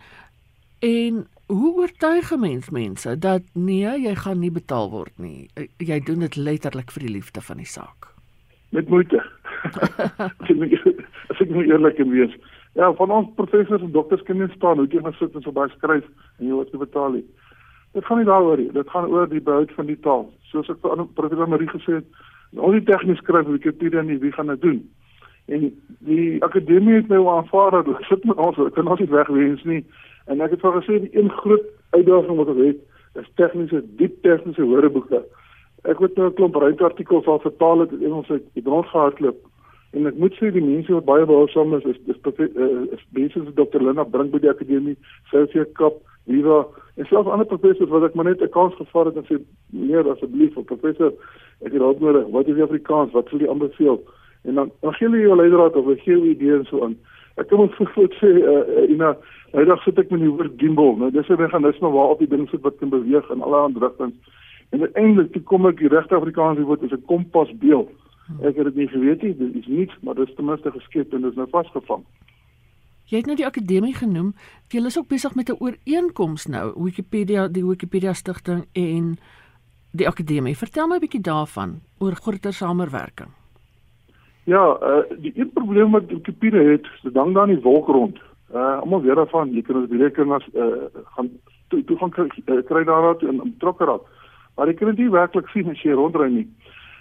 En 0.82 1.28
hoe 1.48 1.74
oortuig 1.76 2.32
'n 2.32 2.40
mens 2.40 2.70
mense 2.70 3.18
dat 3.20 3.42
nee, 3.54 4.02
jy 4.02 4.16
gaan 4.16 4.40
nie 4.40 4.52
betaal 4.52 4.90
word 4.90 5.14
nie. 5.18 5.50
Jy 5.78 6.00
doen 6.00 6.20
dit 6.20 6.36
letterlik 6.36 6.92
vir 6.92 7.04
die 7.04 7.14
liefde 7.14 7.42
van 7.42 7.58
die 7.58 7.66
saak. 7.66 8.08
Met 8.70 8.90
moeite. 8.90 9.24
as 11.30 11.40
ek 11.40 11.50
moet 11.50 11.66
eerlik 11.66 11.98
wees. 11.98 12.36
Ja, 12.74 12.94
van 12.94 13.12
ons 13.12 13.30
professors 13.36 13.82
en 13.82 13.92
dokters 13.92 14.24
kan 14.24 14.38
nie 14.38 14.50
staan 14.56 14.78
hoe 14.78 14.88
jy 14.88 15.02
gaan 15.02 15.14
sit 15.14 15.36
en 15.36 15.42
so 15.42 15.52
baie 15.52 15.70
skryf 15.70 16.06
en 16.40 16.48
jy 16.48 16.52
word 16.52 16.72
betaal 16.72 17.12
nie. 17.12 17.26
Dit 17.96 18.06
gaan 18.06 18.18
nie 18.18 18.28
daaroor 18.28 18.58
nie. 18.58 18.72
Dit 18.76 18.90
gaan 18.90 19.08
oor 19.08 19.30
die 19.30 19.42
behoud 19.42 19.72
van 19.72 19.86
die 19.86 20.00
taal. 20.00 20.26
Soos 20.52 20.70
ek 20.70 20.82
vir 20.84 21.06
professor 21.16 21.48
Marie 21.48 21.70
gesê 21.72 22.02
het, 22.02 22.24
al 22.60 22.76
die 22.76 22.84
tegnies 22.84 23.22
skryf 23.24 23.48
Wikipedia 23.48 24.02
nie, 24.04 24.20
wie 24.20 24.32
gaan 24.32 24.52
dit 24.52 24.62
doen? 24.62 24.82
En 25.48 25.70
die 26.10 26.44
akademie 26.44 26.98
het 27.00 27.08
my 27.08 27.22
aanvaar 27.30 27.72
dat 27.72 27.86
dit 27.86 28.10
sit 28.10 28.24
met 28.26 28.38
ons, 28.42 28.60
kan 28.74 28.88
ons 28.88 29.00
nie 29.00 29.12
wegwees 29.12 29.64
nie. 29.64 29.82
En 30.28 30.42
ek 30.42 30.52
het 30.52 30.62
vir 30.62 30.78
gesê 30.82 31.00
die 31.00 31.18
een 31.18 31.30
groot 31.30 31.66
uitdaging 31.90 32.38
wat 32.38 32.54
ek 32.54 32.62
het, 32.64 32.80
is 33.22 33.34
tegniese 33.36 33.84
diep 34.00 34.22
tegniese 34.22 34.64
woordeboeke. 34.64 35.24
Ek 35.86 36.00
het 36.00 36.16
nou 36.16 36.30
'n 36.30 36.34
klomp 36.34 36.56
ruimteartikels 36.56 37.28
al 37.28 37.40
vertaal 37.40 37.80
het 37.80 37.92
in 37.92 38.14
ons 38.14 38.30
uit 38.30 38.44
die 38.54 38.64
bron 38.64 38.84
gehardloop 38.84 39.38
En 39.96 40.10
ek 40.10 40.18
moet 40.20 40.34
sê 40.36 40.50
die 40.52 40.64
mense 40.64 40.92
wat 40.92 41.08
baie 41.08 41.28
behulpsaam 41.28 41.78
is, 41.78 41.86
is 41.88 42.00
is 42.12 42.18
uh, 42.44 42.66
is 42.96 43.04
mense 43.16 43.40
soos 43.40 43.54
Dr. 43.56 43.80
Lena 43.80 44.04
Brink 44.04 44.34
by 44.34 44.42
die 44.44 44.52
akademie, 44.52 44.98
Sylvia 45.32 45.64
Kap, 45.80 46.02
Viva, 46.28 46.66
en 47.00 47.08
selfs 47.08 47.32
ander 47.32 47.48
professors 47.48 47.92
wat 47.94 48.10
ek 48.10 48.18
maar 48.18 48.28
net 48.28 48.44
'n 48.44 48.52
kans 48.52 48.76
gevaar 48.76 49.08
het 49.08 49.22
en 49.22 49.28
sê 49.30 49.40
meneer 49.72 50.10
asseblief, 50.12 50.58
professor, 50.72 51.14
ek 51.64 51.72
het 51.72 51.82
hulp 51.82 52.04
nodig. 52.04 52.28
Wat 52.36 52.48
is 52.48 52.60
die 52.60 52.68
Afrikaans? 52.68 53.16
Wat 53.16 53.30
sou 53.30 53.40
jy 53.40 53.50
aanbeveel? 53.50 54.02
En 54.44 54.56
dan 54.56 54.72
dan 54.82 54.94
gee 54.94 55.08
hulle 55.08 55.22
jou 55.22 55.36
leidraad 55.36 55.76
of 55.76 55.86
gee 56.04 56.14
hulle 56.14 56.34
idees 56.36 56.68
so 56.68 56.84
aan. 56.84 56.98
Ek 57.36 57.48
kan 57.48 57.60
ons 57.60 57.76
voorvoet 57.76 58.14
sê 58.22 58.32
uh, 58.32 58.64
uh, 58.64 58.90
Ina, 58.90 59.16
nou 59.52 59.78
sit 59.84 60.00
ek 60.00 60.12
met 60.14 60.22
die 60.24 60.32
woord 60.32 60.56
gimbal. 60.62 60.96
Nou 60.96 61.12
dis 61.12 61.30
'n 61.30 61.42
meganisme 61.42 61.92
waarop 61.92 62.20
die 62.20 62.32
ding 62.32 62.50
sit 62.50 62.62
wat 62.62 62.78
kan 62.80 62.90
beweeg 62.90 63.30
in 63.30 63.42
alle 63.42 63.72
rigtings. 63.80 64.16
En 64.72 64.82
uiteindelik 64.82 65.32
toe 65.32 65.42
kom 65.42 65.68
ek 65.68 65.78
die 65.80 65.92
regte 65.92 66.16
Afrikaanse 66.16 66.64
woord 66.64 66.84
is 66.84 66.92
'n 66.92 67.06
kompasbeeld. 67.06 67.90
Ek 68.42 68.56
het 68.56 68.66
dit 68.66 68.76
nie 68.76 68.88
geweet 68.88 69.22
nie, 69.22 69.36
dit 69.38 69.56
is 69.56 69.68
niks, 69.68 69.96
maar 70.02 70.16
dit 70.16 70.28
is 70.28 70.36
ten 70.36 70.46
minste 70.46 70.72
geskep 70.72 71.14
en 71.14 71.22
dit 71.22 71.32
is 71.32 71.38
nou 71.38 71.48
vasgevang. 71.50 72.04
Jy 73.06 73.18
het 73.18 73.28
nou 73.30 73.36
die 73.38 73.46
akademie 73.46 73.94
genoem. 73.94 74.34
Jy 74.74 74.86
is 74.86 74.98
ook 74.98 75.08
besig 75.08 75.36
met 75.36 75.50
'n 75.50 75.60
ooreenkoms 75.60 76.46
nou, 76.46 76.74
Wikipedia, 76.84 77.48
die 77.48 77.66
Wikipedia 77.66 78.14
stigting 78.14 78.66
en 78.74 79.18
die 79.92 80.08
akademie. 80.08 80.58
Vertel 80.58 80.88
my 80.88 80.96
'n 80.96 81.00
bietjie 81.00 81.22
daarvan 81.22 81.82
oor 82.00 82.16
groter 82.16 82.54
samewerking. 82.54 83.30
Ja, 84.46 84.64
uh 84.82 85.04
die 85.22 85.34
een 85.36 85.52
probleem 85.54 85.92
wat 85.92 86.12
Wikipedia 86.12 86.62
het, 86.62 86.86
is 87.04 87.12
dan 87.14 87.34
dan 87.34 87.50
die 87.50 87.62
wolk 87.62 87.88
rond. 87.88 88.20
Uh 88.54 88.80
almal 88.80 89.02
weet 89.02 89.16
daarvan, 89.16 89.54
jy 89.54 89.62
kan 89.62 89.82
ons 89.82 89.90
berekenas 89.90 90.46
uh 90.54 90.86
gaan 91.16 91.32
toe 91.68 91.84
toe 91.84 91.98
gaan 91.98 92.14
kry, 92.14 92.30
uh, 92.46 92.62
kry 92.66 92.84
daarna 92.84 93.14
toe 93.14 93.30
in 93.30 93.42
betrokke 93.44 93.86
raad. 93.86 94.06
Maar 94.56 94.68
jy 94.68 94.74
kan 94.74 94.94
dit 94.94 94.98
nie 94.98 95.10
werklik 95.10 95.50
sien 95.50 95.70
as 95.70 95.82
jy 95.82 95.98
rondry 95.98 96.30
nie. 96.30 96.48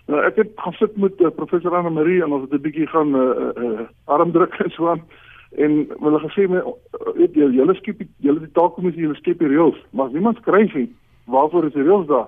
Nou 0.09 0.25
ek 0.25 0.41
het 0.41 0.57
gesit 0.57 0.97
met 0.97 1.21
uh, 1.21 1.31
professor 1.37 1.77
Anne 1.77 1.91
Marie 1.91 2.23
en 2.25 2.33
ons 2.33 2.49
het 2.49 2.53
'n 2.53 2.65
bietjie 2.65 2.87
gaan 2.87 3.15
uh, 3.17 3.53
uh, 3.57 3.87
armdruk 4.05 4.55
en 4.65 4.71
so 4.71 4.89
aan 4.89 5.05
en 5.57 5.87
hulle 6.01 6.21
gesê 6.27 6.47
my 6.51 6.63
weet 7.15 7.37
jy 7.39 7.49
julle 7.55 7.75
skep 7.79 8.01
julle 8.27 8.43
die 8.43 8.55
taalkommissie 8.59 9.05
julle 9.05 9.19
skep 9.19 9.39
die 9.39 9.51
reëls 9.53 9.79
maar 9.93 10.11
niemand 10.13 10.41
skryf 10.43 10.75
nie 10.75 10.89
waarvoor 11.31 11.69
is 11.69 11.77
die 11.77 11.85
reëls 11.87 12.09
daar 12.11 12.27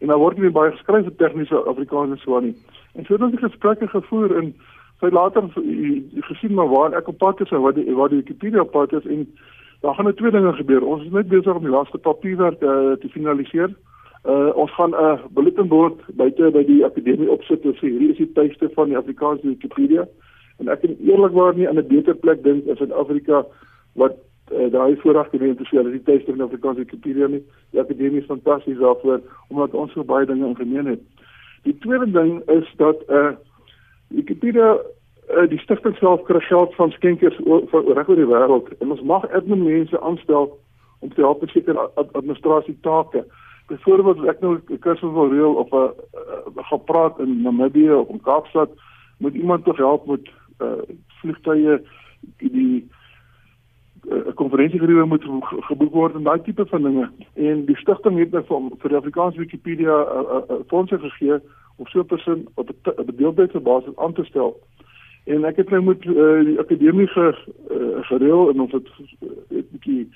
en 0.00 0.12
dan 0.12 0.20
word 0.22 0.38
nie 0.38 0.52
baie 0.54 0.72
geskryf 0.76 1.08
vir 1.08 1.16
tegniese 1.22 1.62
Afrikaans 1.72 2.14
en 2.14 2.22
so 2.22 2.36
aan 2.36 2.50
nie 2.50 2.56
en 2.94 3.04
so 3.04 3.14
het 3.14 3.22
ons 3.22 3.38
gesprekke 3.42 3.88
gevoer 3.88 4.36
en 4.42 4.54
sy 5.00 5.10
later 5.10 5.48
gesien 6.30 6.54
maar 6.54 6.68
waar 6.68 6.96
ek 6.98 7.08
op 7.08 7.18
pad 7.18 7.40
is 7.40 7.50
en 7.50 7.62
wat 7.66 7.74
die 7.74 7.94
wat 7.94 8.10
die 8.10 8.22
Wikipedia 8.22 8.64
pad 8.64 8.92
is 8.92 9.06
en 9.06 9.28
daar 9.80 9.94
gaan 9.94 10.04
net 10.04 10.16
twee 10.16 10.30
dinge 10.30 10.52
gebeur 10.52 10.84
ons 10.84 11.04
is 11.04 11.12
net 11.12 11.28
besig 11.28 11.54
om 11.54 11.64
die 11.64 11.76
laaste 11.76 11.98
papierwerk 11.98 12.62
uh, 12.62 12.92
te 13.00 13.08
finaliseer 13.08 13.72
Uh 14.24 14.52
ons 14.54 14.72
gaan 14.74 14.90
'n 14.90 14.94
uh, 14.94 15.18
bulletinbord 15.30 16.00
buite 16.14 16.50
by 16.52 16.64
die 16.64 16.84
akademie 16.84 17.30
opsit 17.30 17.64
en 17.64 17.72
sê 17.74 17.88
hierdie 17.88 18.10
is 18.10 18.16
die 18.16 18.32
tuiste 18.32 18.68
van 18.74 18.88
die 18.88 18.96
Afrikaanse 18.96 19.46
Wikipedia. 19.46 20.04
En 20.58 20.68
ek 20.68 20.80
kan 20.80 20.96
eerlikwaar 21.00 21.56
nie 21.56 21.68
aan 21.68 21.78
'n 21.78 21.86
beter 21.88 22.14
plek 22.14 22.42
dink 22.42 22.68
as 22.68 22.80
in 22.80 22.92
Afrika 22.92 23.46
wat 23.94 24.20
uh, 24.52 24.68
daai 24.72 24.96
voorreg 24.96 25.30
geneem 25.30 25.56
te 25.56 25.64
sê 25.64 25.80
dat 25.80 25.92
die 25.92 26.02
tuiste 26.02 26.30
van 26.30 26.36
die 26.36 26.48
Afrikaanse 26.48 26.84
Wikipedia 26.84 27.26
nie. 27.26 27.42
Die 27.70 27.80
akademie 27.80 28.20
is 28.20 28.26
fantasties 28.26 28.78
daarvoor 28.78 29.20
omdat 29.48 29.74
ons 29.74 29.92
so 29.92 30.04
baie 30.04 30.26
dinge 30.26 30.46
in 30.46 30.56
gemeen 30.56 30.86
het. 30.86 31.00
Die 31.62 31.78
tweede 31.78 32.10
ding 32.10 32.42
is 32.48 32.72
dat 32.76 32.96
uh 33.08 33.32
Wikipedia 34.08 34.74
uh, 34.74 35.48
die 35.48 35.58
stigting 35.58 35.96
self 35.96 36.22
kry 36.26 36.40
geld 36.40 36.74
van 36.74 36.90
skenkers 36.90 37.38
oor 37.44 37.62
reg 37.94 38.08
oor 38.08 38.16
die 38.18 38.26
wêreld. 38.26 38.72
En 38.78 38.90
ons 38.90 39.02
mag 39.06 39.28
admin 39.30 39.62
mense 39.62 40.00
aanstel 40.00 40.58
om 40.98 41.14
te 41.14 41.20
help 41.20 41.40
met 41.40 41.50
sekere 41.50 41.90
administrasie 41.94 42.78
take 42.82 43.24
byvoorbeeld 43.70 44.26
ek 44.26 44.40
nou 44.40 44.58
'n 44.58 44.78
kursus 44.78 45.12
wil 45.14 45.30
reël 45.30 45.54
of 45.62 45.70
'n 45.72 45.94
uh, 46.58 46.64
gaan 46.68 46.84
praat 46.84 47.18
in 47.18 47.42
Namibië 47.42 47.92
of 47.92 48.08
in 48.08 48.20
Kaapstad 48.20 48.70
moet 49.18 49.34
iemand 49.34 49.64
tog 49.64 49.76
help 49.76 50.06
met 50.06 50.30
uh, 50.58 50.82
vliegtye 51.20 51.82
die 52.36 52.88
'n 54.04 54.12
uh, 54.12 54.34
konferensiegeriewe 54.34 55.04
moet 55.04 55.24
geboek 55.68 55.92
word 55.92 56.14
en 56.14 56.22
daai 56.22 56.42
tipe 56.42 56.66
van 56.66 56.82
dinge. 56.82 57.10
En 57.34 57.64
die 57.64 57.76
stigting 57.76 58.18
het 58.18 58.30
nou 58.30 58.44
vir, 58.44 58.60
vir 58.78 58.88
die 58.88 58.98
Afrikaanse 58.98 59.38
Wikipedia 59.38 59.96
'n 60.02 60.24
uh, 60.24 60.42
uh, 60.50 60.56
fondse 60.66 60.98
gegee 60.98 61.38
om 61.76 61.86
so 61.86 62.00
'n 62.00 62.06
persoon 62.06 62.46
op 62.54 62.70
'n 62.70 63.04
bedeelbare 63.04 63.60
basis 63.60 63.96
aan 63.96 64.12
te 64.12 64.24
stel. 64.24 64.60
En 65.24 65.44
ek 65.44 65.56
het 65.56 65.70
nou 65.70 65.82
met 65.82 66.04
uh, 66.04 66.44
die 66.44 66.58
akademie 66.58 67.06
ge, 67.06 67.36
uh, 67.70 68.04
gereël 68.04 68.50
en 68.50 68.60
ons 68.60 68.72
het 68.72 68.88
'n 69.50 69.66
bietjie 69.70 70.08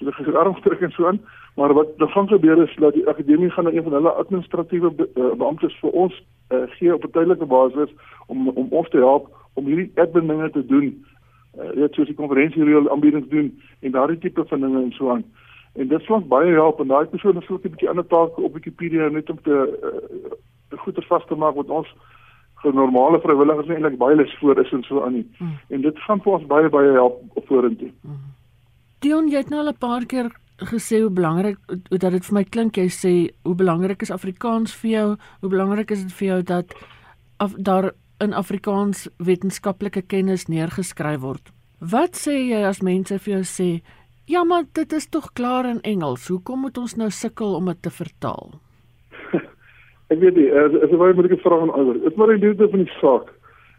so 0.00 0.04
dit 0.04 0.14
gesê 0.14 0.36
arm 0.36 0.60
trek 0.60 0.80
en 0.80 0.90
so 0.90 1.06
aan 1.06 1.20
maar 1.56 1.74
wat 1.74 1.86
dan 1.96 2.08
gaan 2.08 2.28
gebeur 2.28 2.62
is 2.62 2.76
dat 2.76 2.92
die 2.92 3.08
akademie 3.08 3.50
gaan 3.50 3.66
een 3.66 3.82
van 3.82 3.92
hulle 3.92 4.10
administratiewe 4.10 4.90
be 4.90 5.08
uh, 5.14 5.32
beamptes 5.36 5.76
vir 5.80 5.90
ons 5.90 6.22
uh, 6.48 6.62
gee 6.78 6.94
op 6.94 7.04
'n 7.04 7.10
tydelike 7.10 7.46
basis 7.46 7.90
om 8.26 8.48
om 8.48 8.66
ons 8.70 8.88
te 8.88 8.96
help 8.96 9.28
om 9.54 9.66
hierdie 9.66 9.90
admin 9.94 10.26
dinge 10.26 10.50
te 10.50 10.66
doen 10.66 11.04
uh, 11.60 11.70
net 11.74 11.94
soos 11.94 12.06
die 12.06 12.16
konferensie 12.16 12.64
reël 12.64 12.90
aanbiedings 12.90 13.28
doen 13.28 13.52
en 13.80 13.92
daardie 13.92 14.18
tipe 14.18 14.44
van 14.44 14.60
dinge 14.60 14.82
en 14.82 14.92
so 14.92 15.10
aan 15.10 15.24
en 15.74 15.88
dit 15.88 16.02
slank 16.02 16.28
baie 16.28 16.52
help 16.52 16.80
en 16.80 16.88
daai 16.88 17.06
persone 17.06 17.42
sou 17.42 17.58
'n 17.58 17.70
bietjie 17.70 17.88
ander 17.88 18.06
take 18.06 18.42
op 18.42 18.54
Wikipedia 18.54 19.08
net 19.08 19.30
om 19.30 19.38
te 19.42 19.56
uh, 19.90 20.78
goeie 20.84 21.06
vas 21.08 21.26
te 21.26 21.34
maak 21.34 21.54
wat 21.54 21.68
ons 21.68 21.88
vir 22.62 22.74
normale 22.74 23.20
vrywilligers 23.20 23.68
eintlik 23.68 23.96
baie 23.98 24.16
lus 24.16 24.34
voor 24.40 24.60
is 24.60 24.72
en 24.72 24.82
so 24.82 25.02
aan 25.04 25.12
nie. 25.12 25.26
Hmm. 25.38 25.56
En 25.68 25.80
dit 25.80 25.98
gaan 26.06 26.20
vir 26.20 26.32
ons 26.32 26.46
baie 26.46 26.68
baie 26.68 26.92
help 26.92 27.22
vorentoe. 27.48 27.90
Hmm. 28.02 28.20
Dion, 29.00 29.30
jy 29.32 29.40
het 29.40 29.50
nou 29.50 29.60
al 29.62 29.72
'n 29.72 29.80
paar 29.80 30.04
keer 30.06 30.30
gesê 30.60 31.00
hoe 31.00 31.10
belangrik 31.10 31.56
dat 31.88 32.12
dit 32.12 32.24
vir 32.24 32.34
my 32.34 32.44
klink 32.44 32.76
jy 32.76 32.88
sê 32.88 33.12
hoe 33.44 33.54
belangrik 33.54 34.02
is 34.02 34.10
Afrikaans 34.10 34.74
vir 34.74 34.90
jou? 34.90 35.16
Hoe 35.40 35.50
belangrik 35.50 35.90
is 35.90 36.02
dit 36.02 36.12
vir 36.12 36.26
jou 36.28 36.42
dat 36.42 36.74
af, 37.38 37.54
daar 37.56 37.92
in 38.20 38.34
Afrikaans 38.36 39.08
wetenskaplike 39.18 40.02
kennis 40.02 40.46
neergeskryf 40.48 41.20
word? 41.20 41.52
Wat 41.80 42.18
sê 42.18 42.36
jy 42.36 42.60
as 42.68 42.82
mense 42.84 43.18
vir 43.18 43.32
jou 43.34 43.44
sê, 43.44 43.80
"Ja, 44.26 44.44
maar 44.44 44.64
dit 44.74 44.92
is 44.92 45.06
tog 45.06 45.32
klaar 45.32 45.64
in 45.64 45.80
Engels. 45.80 46.28
Hoekom 46.28 46.60
moet 46.60 46.78
ons 46.78 46.96
nou 46.96 47.10
sukkel 47.10 47.54
om 47.54 47.66
dit 47.66 47.82
te 47.82 47.90
vertaal?" 47.90 48.60
Ek 50.10 50.18
weet 50.18 50.36
nie, 50.36 50.50
as 50.52 50.74
as 50.82 50.90
jy 50.90 51.14
moet 51.14 51.30
ek 51.32 51.40
vra 51.40 51.60
aan 51.60 51.70
ouers. 51.70 52.02
Dit 52.02 52.16
maar 52.16 52.26
die 52.26 52.46
liefde 52.46 52.68
van 52.68 52.84
die 52.84 52.92
saak. 53.00 53.32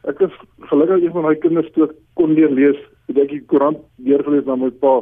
Ek 0.04 0.20
is 0.20 0.34
gelukkig 0.60 1.04
een 1.04 1.12
van 1.12 1.24
my 1.24 1.36
kinders 1.36 1.72
toe 1.72 1.92
kon 2.16 2.34
leer 2.34 2.50
lees 2.50 2.78
het 3.08 3.18
ek 3.18 3.30
die 3.30 3.46
koerant 3.46 3.78
deurgelees 3.98 4.46
na 4.46 4.56
my 4.56 4.70
pa 4.70 5.02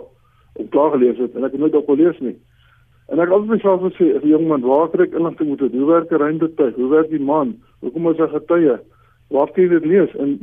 en 0.59 0.69
klaar 0.69 0.91
gelees 0.91 1.17
het 1.17 1.35
en 1.35 1.45
ek 1.45 1.51
het 1.51 1.61
nooit 1.61 1.75
op 1.75 1.87
gelees 1.87 2.19
nie. 2.19 2.35
En 3.09 3.19
ek 3.23 3.31
altyd 3.33 3.55
myself 3.55 3.81
gesê, 3.87 4.15
as 4.17 4.23
'n 4.23 4.29
jong 4.29 4.47
man, 4.47 4.61
waar 4.61 4.89
kry 4.89 5.03
ek 5.07 5.17
inligting 5.17 5.49
met 5.49 5.61
'n 5.61 5.77
hoe 5.77 5.87
werk 5.87 6.11
'n 6.11 6.21
ruimtetuig? 6.21 6.75
Hoe 6.75 6.89
werk 6.89 7.09
die 7.09 7.19
maan? 7.19 7.55
Hoekom 7.81 8.09
is 8.11 8.17
hy 8.17 8.27
getuie? 8.27 8.79
Waar 9.29 9.51
kan 9.51 9.63
jy 9.63 9.69
dit 9.69 9.85
lees? 9.85 10.15
En 10.15 10.37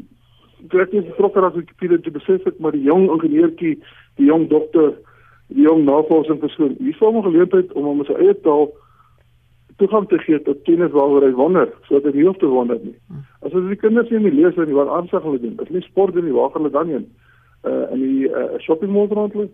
toe 0.70 0.80
ek 0.80 0.92
net 0.92 1.10
betrokke 1.10 1.40
raak 1.40 1.54
met 1.54 1.66
Wikipedia 1.66 1.98
te 2.02 2.14
besef 2.14 2.46
ek 2.46 2.58
maar 2.62 2.72
die 2.72 2.86
jong 2.86 3.10
ingenieurtjie, 3.10 3.76
die 4.16 4.30
jong 4.30 4.48
dokter 4.48 4.94
die 5.54 5.62
jong 5.62 5.84
navorsing 5.86 6.40
persoon. 6.42 6.74
Hier 6.78 6.94
sou 6.98 7.12
'n 7.12 7.22
geleentheid 7.22 7.72
om 7.72 7.84
hom 7.84 8.04
sy 8.04 8.14
eie 8.18 8.34
taal 8.34 8.72
toegang 9.78 10.08
te 10.08 10.18
gee 10.18 10.38
tot 10.42 10.62
kennis 10.64 10.90
waaroor 10.90 11.22
hy 11.22 11.32
wonder, 11.36 11.68
sodat 11.86 12.12
hy 12.12 12.18
nie 12.18 12.26
hoef 12.26 12.38
te 12.38 12.46
wonder 12.46 12.78
nie. 12.82 12.96
As 13.42 13.52
ons 13.52 13.68
die 13.68 13.76
kinders 13.76 14.10
nie 14.10 14.30
lees 14.30 14.56
en 14.56 14.72
wat 14.72 14.88
aansig 14.88 15.22
hulle 15.22 15.38
doen, 15.38 15.58
is 15.62 15.68
nie 15.68 15.82
sport 15.82 16.14
nie, 16.14 16.32
waar 16.32 16.50
gaan 16.50 16.62
hulle 16.62 16.72
dan 16.72 16.88
heen? 16.88 17.06
Uh 17.64 17.92
in 17.92 18.00
die 18.00 18.28
uh, 18.28 18.58
shopping 18.58 18.92
mall 18.92 19.08
rondloop. 19.08 19.52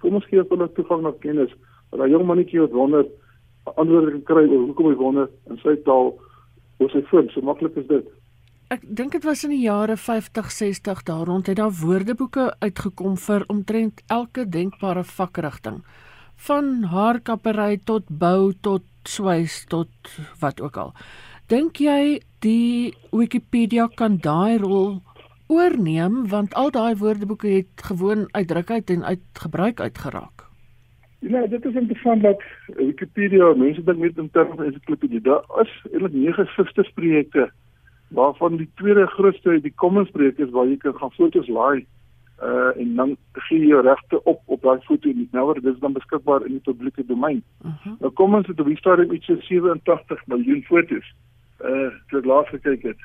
Kom 0.00 0.14
ons 0.14 0.26
gee 0.26 0.42
hulle 0.42 0.68
toegang 0.72 1.02
na 1.02 1.12
kennis. 1.20 1.50
Dat 1.90 2.00
'n 2.00 2.10
jong 2.10 2.26
mannetjie 2.26 2.60
wat 2.60 2.72
wonder 2.72 3.06
antwoorde 3.64 4.10
kan 4.10 4.22
kry 4.22 4.44
oor 4.48 4.66
hoekom 4.66 4.90
hy 4.90 4.94
wonder 4.94 5.28
in 5.50 5.58
sy 5.62 5.76
taal, 5.84 6.14
hoe 6.78 6.88
sy 6.90 7.02
voel, 7.08 7.28
so 7.30 7.40
maklik 7.40 7.76
is 7.76 7.86
dit. 7.86 8.06
Ek 8.72 8.80
dink 8.96 9.12
dit 9.12 9.24
was 9.28 9.42
in 9.44 9.52
die 9.52 9.66
jare 9.66 9.98
50, 10.00 10.46
60 10.50 11.02
daar 11.04 11.26
rond 11.28 11.46
het 11.50 11.58
daar 11.60 11.72
woordeboeke 11.82 12.46
uitgekom 12.64 13.18
vir 13.20 13.42
omtrent 13.52 14.00
elke 14.08 14.46
denkbare 14.48 15.02
vakrigting. 15.04 15.82
Van 16.46 16.70
haarkappery 16.88 17.76
tot 17.84 18.08
bou 18.08 18.54
tot 18.64 18.86
swys 19.04 19.66
tot 19.68 19.90
wat 20.40 20.62
ook 20.64 20.78
al. 20.80 20.94
Dink 21.52 21.76
jy 21.76 22.22
die 22.40 22.94
Wikipedia 23.12 23.84
kan 24.00 24.16
daai 24.24 24.56
rol 24.62 25.02
oorneem 25.52 26.24
want 26.32 26.56
al 26.56 26.72
daai 26.72 26.96
woordeboeke 26.96 27.50
het 27.58 27.84
gewoon 27.90 28.24
uitdrukheid 28.32 28.90
en 28.90 29.04
uitgebruik 29.04 29.80
uitgeraak? 29.80 30.46
Ja, 31.20 31.44
dit 31.46 31.64
is 31.64 31.76
interessant 31.76 32.22
dat 32.22 32.40
Wikipedia 32.80 33.52
mense 33.60 33.84
dink 33.84 34.00
net 34.00 34.16
in 34.16 34.30
terme 34.32 34.56
van 34.56 34.64
ensiklopedie. 34.64 35.20
Daar 35.20 35.44
is 35.60 35.76
eintlik 35.92 36.16
nege 36.16 36.48
sistersprojekte 36.56 37.50
waarvan 38.14 38.56
die 38.56 38.70
tweede 38.74 39.06
grootste 39.06 39.60
die 39.60 39.74
Commons 39.74 40.10
projek 40.10 40.38
is 40.38 40.50
waar 40.50 40.66
jy 40.70 40.76
kan 40.76 40.94
gaan 41.00 41.14
foto's 41.18 41.48
laai 41.48 41.86
uh 42.42 42.80
en 42.80 42.94
dan 42.96 43.16
gee 43.32 43.66
jy 43.66 43.80
regte 43.80 44.22
op 44.24 44.40
op 44.46 44.62
daai 44.62 44.80
foto 44.86 45.08
en 45.08 45.28
nou 45.32 45.44
word 45.50 45.62
dit 45.62 45.80
dan 45.80 45.92
beskikbaar 45.92 46.46
in 46.46 46.56
die 46.56 46.64
publieke 46.66 47.06
domein. 47.06 47.42
Uh 47.62 47.70
mhm. 47.70 47.76
-huh. 47.82 48.00
Nou 48.00 48.12
Commons 48.12 48.46
het 48.46 48.60
op 48.60 48.66
die 48.66 48.76
stadium 48.76 49.12
iets 49.12 49.26
so 49.26 49.36
87 49.40 50.26
miljoen 50.26 50.62
foto's 50.62 51.14
uh 51.64 52.18
ek 52.18 52.24
laas 52.24 52.48
gekyk 52.48 52.82
het. 52.82 53.00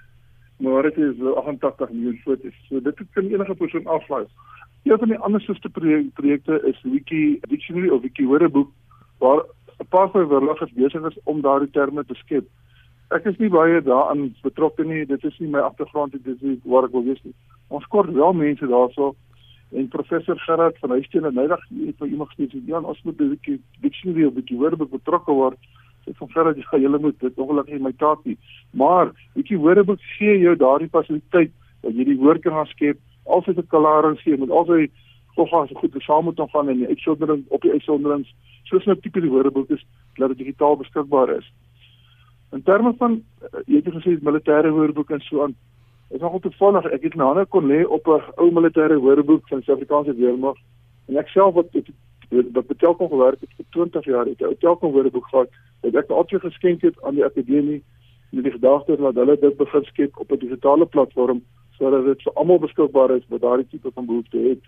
Maar 0.57 0.83
dit 0.83 0.97
is 0.97 1.21
88 1.35 1.89
miljoen 1.89 2.19
foto's. 2.23 2.55
So 2.67 2.81
dit 2.81 3.01
kan 3.13 3.25
enige 3.25 3.55
persoon 3.55 3.85
aflaai. 3.85 4.25
Een 4.83 4.97
van 4.97 5.07
die 5.07 5.17
ander 5.17 5.41
soorte 5.41 5.69
projekte 6.13 6.61
is 6.65 6.81
Wiki 6.83 7.39
Dictionary 7.47 7.89
of 7.89 8.01
Wiki 8.01 8.25
Woordeboek 8.25 8.71
waar 9.17 9.43
'n 9.79 9.87
paar 9.89 10.09
verlaggers 10.09 10.71
besig 10.71 11.05
is 11.09 11.19
om 11.23 11.41
daardie 11.41 11.69
terme 11.69 12.05
te 12.05 12.13
skep 12.13 12.47
ek 13.15 13.25
is 13.25 13.39
nie 13.41 13.49
baie 13.49 13.81
daaraan 13.81 14.35
betrokke 14.43 14.85
nie. 14.85 15.05
Dit 15.09 15.23
is 15.25 15.37
nie 15.39 15.49
my 15.49 15.63
agtergrond 15.65 16.13
dit 16.13 16.27
is 16.27 16.41
nie 16.45 16.59
waar 16.69 16.85
ek 16.85 16.93
wil 16.93 17.07
wees 17.07 17.21
nie. 17.25 17.33
Ons 17.73 17.87
kort 17.93 18.11
wel 18.13 18.33
mense 18.37 18.69
daarso 18.69 19.15
en 19.71 19.87
professor 19.93 20.37
Gerard 20.45 20.77
van 20.81 20.93
Huisteen 20.95 21.25
en 21.25 21.35
nydag 21.37 21.61
het 21.69 21.97
vir 22.01 22.07
iemand 22.07 22.31
gesê 22.33 22.61
dan 22.67 22.85
ons 22.85 23.01
moet 23.03 23.19
'n 23.21 23.29
bietjie 23.33 23.59
dictionary 23.81 24.25
of 24.25 24.33
bietjie 24.33 24.57
woorde 24.57 24.85
betrokke 24.85 25.31
word. 25.31 25.57
Ek 26.07 26.17
van 26.17 26.29
Gerard 26.29 26.57
jy 26.57 26.63
gaan 26.63 26.81
julle 26.81 26.99
moet 26.99 27.19
dit 27.19 27.35
ongelukkig 27.35 27.81
my 27.81 27.93
taak 27.97 28.25
nie. 28.25 28.37
Maar 28.73 29.11
bietjie 29.35 29.57
woordeboek 29.57 30.01
gee 30.17 30.39
jou 30.39 30.55
daardie 30.55 30.89
fasiliteit 30.89 31.51
dat 31.81 31.93
jy 31.93 32.03
die 32.03 32.17
woord 32.17 32.41
kan 32.41 32.65
skep. 32.65 32.97
Alsit 33.25 33.57
'n 33.57 33.67
klarings 33.67 34.21
gee 34.21 34.37
met 34.37 34.49
al 34.49 34.65
sy 34.65 34.89
so 35.35 35.45
goed 35.75 35.95
saam 36.03 36.23
moet 36.23 36.39
gaan 36.51 36.69
en 36.69 36.77
die 36.77 36.87
uitsondering 36.87 37.43
op 37.47 37.61
die 37.61 37.71
uitsonderings 37.71 38.33
soos 38.63 38.85
'n 38.85 38.99
tipe 39.01 39.21
die 39.21 39.29
woordeboek 39.29 39.69
is 39.69 39.85
dat 40.15 40.29
dit 40.29 40.37
digitaal 40.37 40.75
beskikbaar 40.77 41.29
is. 41.37 41.51
In 42.51 42.63
terme 42.63 42.93
van 42.97 43.23
eh, 43.41 43.59
jy 43.65 43.81
het 43.83 43.93
gesê 43.93 44.17
militêre 44.21 44.71
woordeboek 44.71 45.09
en 45.09 45.21
so 45.21 45.43
aan. 45.43 45.55
Is 46.09 46.21
nogal 46.21 46.39
toevallig 46.39 46.85
ek 46.91 47.03
het 47.03 47.15
my 47.15 47.25
hande 47.25 47.45
kon 47.45 47.67
lê 47.67 47.83
op 47.85 48.07
'n 48.07 48.21
ou 48.38 48.51
militêre 48.51 48.97
woordeboek 48.99 49.47
van 49.47 49.62
Suid-Afrikaanse 49.62 50.15
weermag 50.15 50.57
en 51.07 51.17
ek 51.17 51.27
self 51.27 51.53
wat 51.53 51.69
het, 51.73 51.89
wat 52.29 52.67
betel 52.67 52.95
kon 52.95 53.09
gewerk 53.09 53.39
het 53.41 53.53
vir 53.57 53.65
20 53.69 54.05
jaar 54.05 54.25
het 54.25 54.41
'n 54.41 54.57
telkom 54.59 54.91
woordeboek 54.91 55.27
gehad 55.27 55.49
wat 55.81 55.95
ek 55.95 56.09
altyd 56.09 56.41
geskenk 56.41 56.81
het 56.81 57.03
aan 57.03 57.15
die 57.15 57.25
akademie 57.25 57.83
met 58.31 58.43
die 58.43 58.51
gedagte 58.51 58.97
dat 58.97 59.15
hulle 59.15 59.38
dit 59.39 59.57
begin 59.57 59.83
skep 59.83 60.17
op 60.17 60.31
'n 60.31 60.38
digitale 60.38 60.85
platform 60.85 61.41
sodat 61.77 62.05
dit 62.05 62.21
vir 62.21 62.33
almal 62.33 62.59
beskikbaar 62.59 63.12
is 63.15 63.25
wat 63.31 63.41
daardie 63.41 63.67
tipe 63.71 63.91
van 63.95 64.05
behoefte 64.05 64.38
het. 64.38 64.63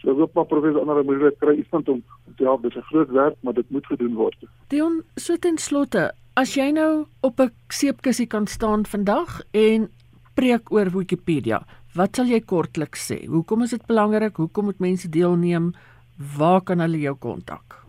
So 0.00 0.10
ek 0.12 0.20
hoop 0.20 0.34
maar 0.34 0.48
professor 0.50 0.80
Andre 0.80 1.04
Mulder 1.04 1.32
kry 1.40 1.56
iemand 1.56 1.88
om 1.88 2.02
te 2.36 2.44
help. 2.44 2.62
Dit 2.62 2.70
is 2.70 2.78
'n 2.78 2.88
groot 2.90 3.10
werk, 3.10 3.36
maar 3.40 3.54
dit 3.54 3.70
moet 3.70 3.86
gedoen 3.86 4.14
word. 4.14 4.36
Dion, 4.68 5.02
so 5.14 5.36
ten 5.36 5.58
slotte, 5.58 6.12
As 6.36 6.50
jy 6.52 6.66
nou 6.68 7.06
op 7.24 7.38
'n 7.40 7.48
seepkussie 7.72 8.26
kan 8.26 8.46
staan 8.46 8.84
vandag 8.84 9.40
en 9.52 9.88
preek 10.34 10.70
oor 10.70 10.90
Wikipedia, 10.92 11.62
wat 11.94 12.16
sal 12.16 12.26
jy 12.26 12.40
kortliks 12.40 13.08
sê? 13.08 13.24
Hoekom 13.26 13.62
is 13.62 13.70
dit 13.70 13.86
belangrik? 13.86 14.36
Hoekom 14.36 14.64
moet 14.64 14.78
mense 14.78 15.08
deelneem? 15.08 15.72
Waar 16.38 16.60
kan 16.60 16.78
hulle 16.78 17.00
jou 17.00 17.14
kontak? 17.14 17.84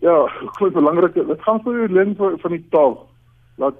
Ja, 0.00 0.26
groot 0.58 0.72
belangrik. 0.72 1.14
Dit 1.14 1.42
gaan 1.42 1.62
vir 1.62 1.78
jou 1.78 1.88
leer 1.88 2.38
van, 2.42 2.50
die 2.50 2.68
taal. 2.70 3.08
Laat 3.56 3.78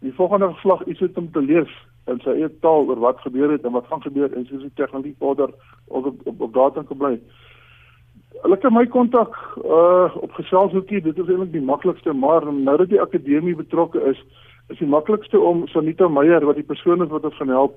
die 0.00 0.12
volgende 0.12 0.52
geslag 0.52 0.86
iets 0.86 1.00
het 1.00 1.16
om 1.16 1.32
te 1.32 1.40
lees 1.40 1.72
in 2.06 2.20
sy 2.20 2.30
eie 2.30 2.58
taal 2.60 2.84
oor 2.88 3.00
wat 3.00 3.20
gebeur 3.20 3.50
het 3.50 3.64
en 3.64 3.72
wat 3.72 3.86
gaan 3.86 4.02
gebeur 4.02 4.36
en 4.36 4.44
soos 4.46 4.60
die 4.60 4.74
tegnologie 4.74 5.16
vorder 5.18 5.48
op 5.86 6.04
op, 6.04 6.26
op, 6.26 6.40
op 6.40 6.52
data 6.52 6.82
kan 6.82 6.96
bly. 6.96 7.20
Hulle 8.38 8.56
kan 8.56 8.72
my 8.72 8.86
kontak 8.86 9.34
uh 9.58 10.16
op 10.22 10.32
geselshoekie, 10.32 11.02
dit 11.02 11.18
is 11.18 11.28
eintlik 11.28 11.52
die 11.52 11.64
maklikste, 11.66 12.12
maar 12.12 12.46
nou 12.52 12.76
dat 12.78 12.88
die 12.88 13.00
akademie 13.02 13.56
betrokke 13.58 14.00
is, 14.12 14.20
is 14.70 14.78
die 14.78 14.88
maklikste 14.88 15.38
om 15.38 15.66
Sanita 15.68 16.08
Meyer 16.08 16.46
wat 16.46 16.56
die 16.60 16.66
persoon 16.66 17.02
is 17.02 17.10
wat 17.10 17.26
ons 17.26 17.36
gaan 17.42 17.50
help 17.50 17.76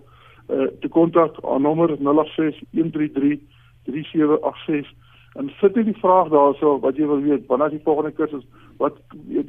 uh 0.54 0.70
te 0.82 0.92
kontak. 0.94 1.40
Aan 1.44 1.66
nommer 1.66 1.96
086 1.98 2.62
133 2.70 3.42
3786 3.90 4.94
en 5.42 5.50
sit 5.58 5.76
jy 5.76 5.88
die 5.90 5.98
vraag 5.98 6.30
daarso 6.30 6.78
wat 6.86 7.02
jy 7.02 7.10
wil 7.10 7.24
weet, 7.26 7.48
wanneer 7.50 7.74
is 7.74 7.80
die 7.80 7.86
volgende 7.88 8.14
kursus, 8.14 8.46
wat 8.78 9.00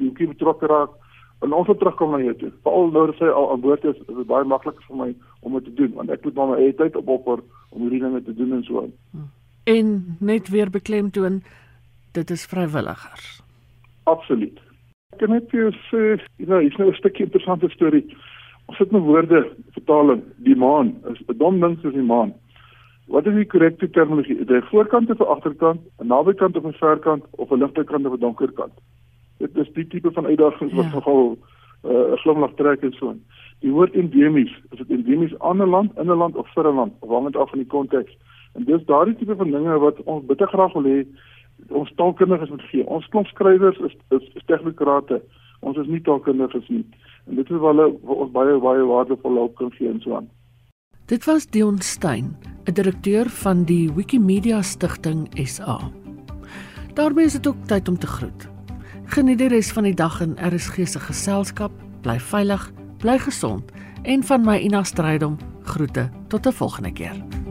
hoekie 0.01 0.31
betrokke 0.33 0.67
raak? 0.73 0.97
En 1.45 1.53
ons 1.53 1.69
wil 1.69 1.77
terugkom 1.77 2.15
na 2.15 2.23
jou 2.25 2.33
toe. 2.41 2.53
Veral 2.65 2.93
nou 2.95 3.07
dat 3.11 3.21
sy 3.21 3.29
al 3.29 3.51
aan 3.53 3.61
boord 3.61 3.85
is, 3.85 3.99
is 4.01 4.17
dit 4.17 4.27
baie 4.31 4.49
makliker 4.49 4.89
vir 4.89 5.01
my 5.03 5.11
om 5.45 5.59
dit 5.61 5.69
te 5.69 5.77
doen 5.83 5.93
want 6.01 6.11
ek 6.17 6.25
moet 6.25 6.41
maar 6.41 6.55
my 6.55 6.61
eie 6.65 6.77
tyd 6.81 6.97
opoffer 6.97 7.45
om 7.71 7.85
hierdie 7.85 8.01
dinge 8.07 8.25
te 8.25 8.35
doen 8.41 8.57
en 8.57 8.65
so 8.65 8.87
aan. 8.87 8.95
Hmm 9.13 9.34
en 9.65 10.17
net 10.21 10.49
weer 10.49 10.71
beklemtoon 10.71 11.43
dit 12.13 12.31
is 12.31 12.47
vrywilligers. 12.47 13.43
Absoluut. 14.05 14.61
Ek 15.13 15.19
kan 15.19 15.31
net 15.31 15.51
vir 15.51 15.61
jou 15.61 15.73
sê, 15.89 16.23
jy 16.39 16.47
know, 16.47 16.61
is 16.61 16.77
nou 16.79 16.89
'n 16.91 17.01
stukkie 17.01 17.25
interessante 17.25 17.69
storie. 17.71 18.05
Ons 18.67 18.79
het 18.79 18.93
'n 18.93 18.99
woorde 18.99 19.51
vertaling, 19.73 20.23
die 20.37 20.57
maan 20.57 20.97
is 21.11 21.21
'n 21.29 21.39
dom 21.39 21.61
ding 21.61 21.79
soos 21.81 21.95
die 21.95 22.03
maan. 22.03 22.35
Wat 23.07 23.27
is 23.27 23.35
die 23.35 23.45
korrekte 23.47 23.91
terminologie? 23.91 24.39
Is 24.41 24.47
dit 24.47 24.65
voorkant 24.71 25.11
of 25.11 25.21
agterkant, 25.21 25.81
'n 26.01 26.07
nabykant 26.07 26.57
of 26.57 26.65
'n 26.65 26.73
verkant 26.73 27.25
of 27.31 27.51
'n 27.51 27.59
ligte 27.59 27.85
kant 27.85 28.07
of 28.07 28.13
'n 28.13 28.21
donker 28.21 28.53
kant? 28.53 28.73
Dit 29.39 29.57
is 29.57 29.69
die 29.73 29.87
tipe 29.87 30.11
van 30.11 30.27
uitdagings 30.27 30.73
wat 30.73 30.85
ja. 30.85 30.95
nogal 30.95 31.37
uh, 31.85 31.91
'n 31.91 32.13
uh, 32.13 32.17
glimlag 32.17 32.55
trek 32.55 32.83
en 32.83 32.93
so. 32.93 33.15
Die 33.61 33.71
woord 33.71 33.95
endemies, 33.95 34.53
is 34.71 34.79
dit 34.79 34.91
endemies 34.91 35.39
aan 35.39 35.63
'n 35.63 35.69
land, 35.69 35.99
in 35.99 36.07
'n 36.07 36.17
land 36.17 36.37
of 36.37 36.49
vir 36.55 36.65
'n 36.65 36.75
land, 36.75 36.93
afhangend 37.01 37.37
af 37.37 37.51
van 37.51 37.59
die 37.59 37.69
konteks. 37.69 38.17
En 38.55 38.65
dis 38.65 38.85
daardie 38.87 39.17
tipe 39.19 39.37
van 39.37 39.51
dinge 39.51 39.79
wat 39.79 40.03
ons 40.05 40.27
bitter 40.27 40.49
graag 40.49 40.73
wil 40.73 40.91
hê 40.91 40.99
ons 41.69 41.93
taalkundiges 41.97 42.51
moet 42.51 42.63
gee. 42.71 42.87
Ons 42.87 43.07
klomp 43.09 43.27
skrywers 43.27 43.79
is 43.79 43.95
is, 44.15 44.31
is 44.35 44.47
tegnokrate. 44.47 45.21
Ons 45.61 45.79
is 45.81 45.91
nie 45.91 46.01
taalkundiges 46.01 46.69
nie. 46.69 46.85
En 47.27 47.39
dit 47.41 47.51
is 47.51 47.61
waar 47.61 47.75
hulle 47.75 47.91
ons 48.03 48.33
baie 48.33 48.59
baie 48.61 48.89
waardevolle 48.89 49.45
hulp 49.47 49.55
kan 49.61 49.73
gee 49.79 49.91
en 49.91 50.01
so 50.05 50.17
aan. 50.19 50.29
Dit 51.07 51.27
was 51.29 51.47
Dion 51.47 51.79
Stein, 51.79 52.37
'n 52.65 52.73
direkteur 52.73 53.29
van 53.29 53.65
die 53.65 53.93
Wikimedia 53.93 54.63
Stichting 54.63 55.29
SA. 55.47 55.79
daarmee 56.95 57.25
is 57.25 57.33
dit 57.33 57.47
ook 57.47 57.67
tyd 57.67 57.89
om 57.89 57.99
te 57.99 58.07
groet. 58.07 58.49
Geniet 59.05 59.39
die 59.39 59.49
res 59.49 59.73
van 59.73 59.83
die 59.83 59.95
dag 59.95 60.21
in 60.21 60.37
RSG 60.39 60.87
se 60.87 61.01
geselskap. 61.01 61.73
Bly 62.01 62.19
veilig, 62.21 62.73
bly 62.99 63.19
gesond 63.19 63.73
en 64.03 64.23
van 64.23 64.45
my 64.45 64.59
Ina 64.59 64.83
Strydom 64.83 65.37
groete 65.63 66.11
tot 66.29 66.47
'n 66.47 66.53
volgende 66.53 66.93
keer. 66.93 67.44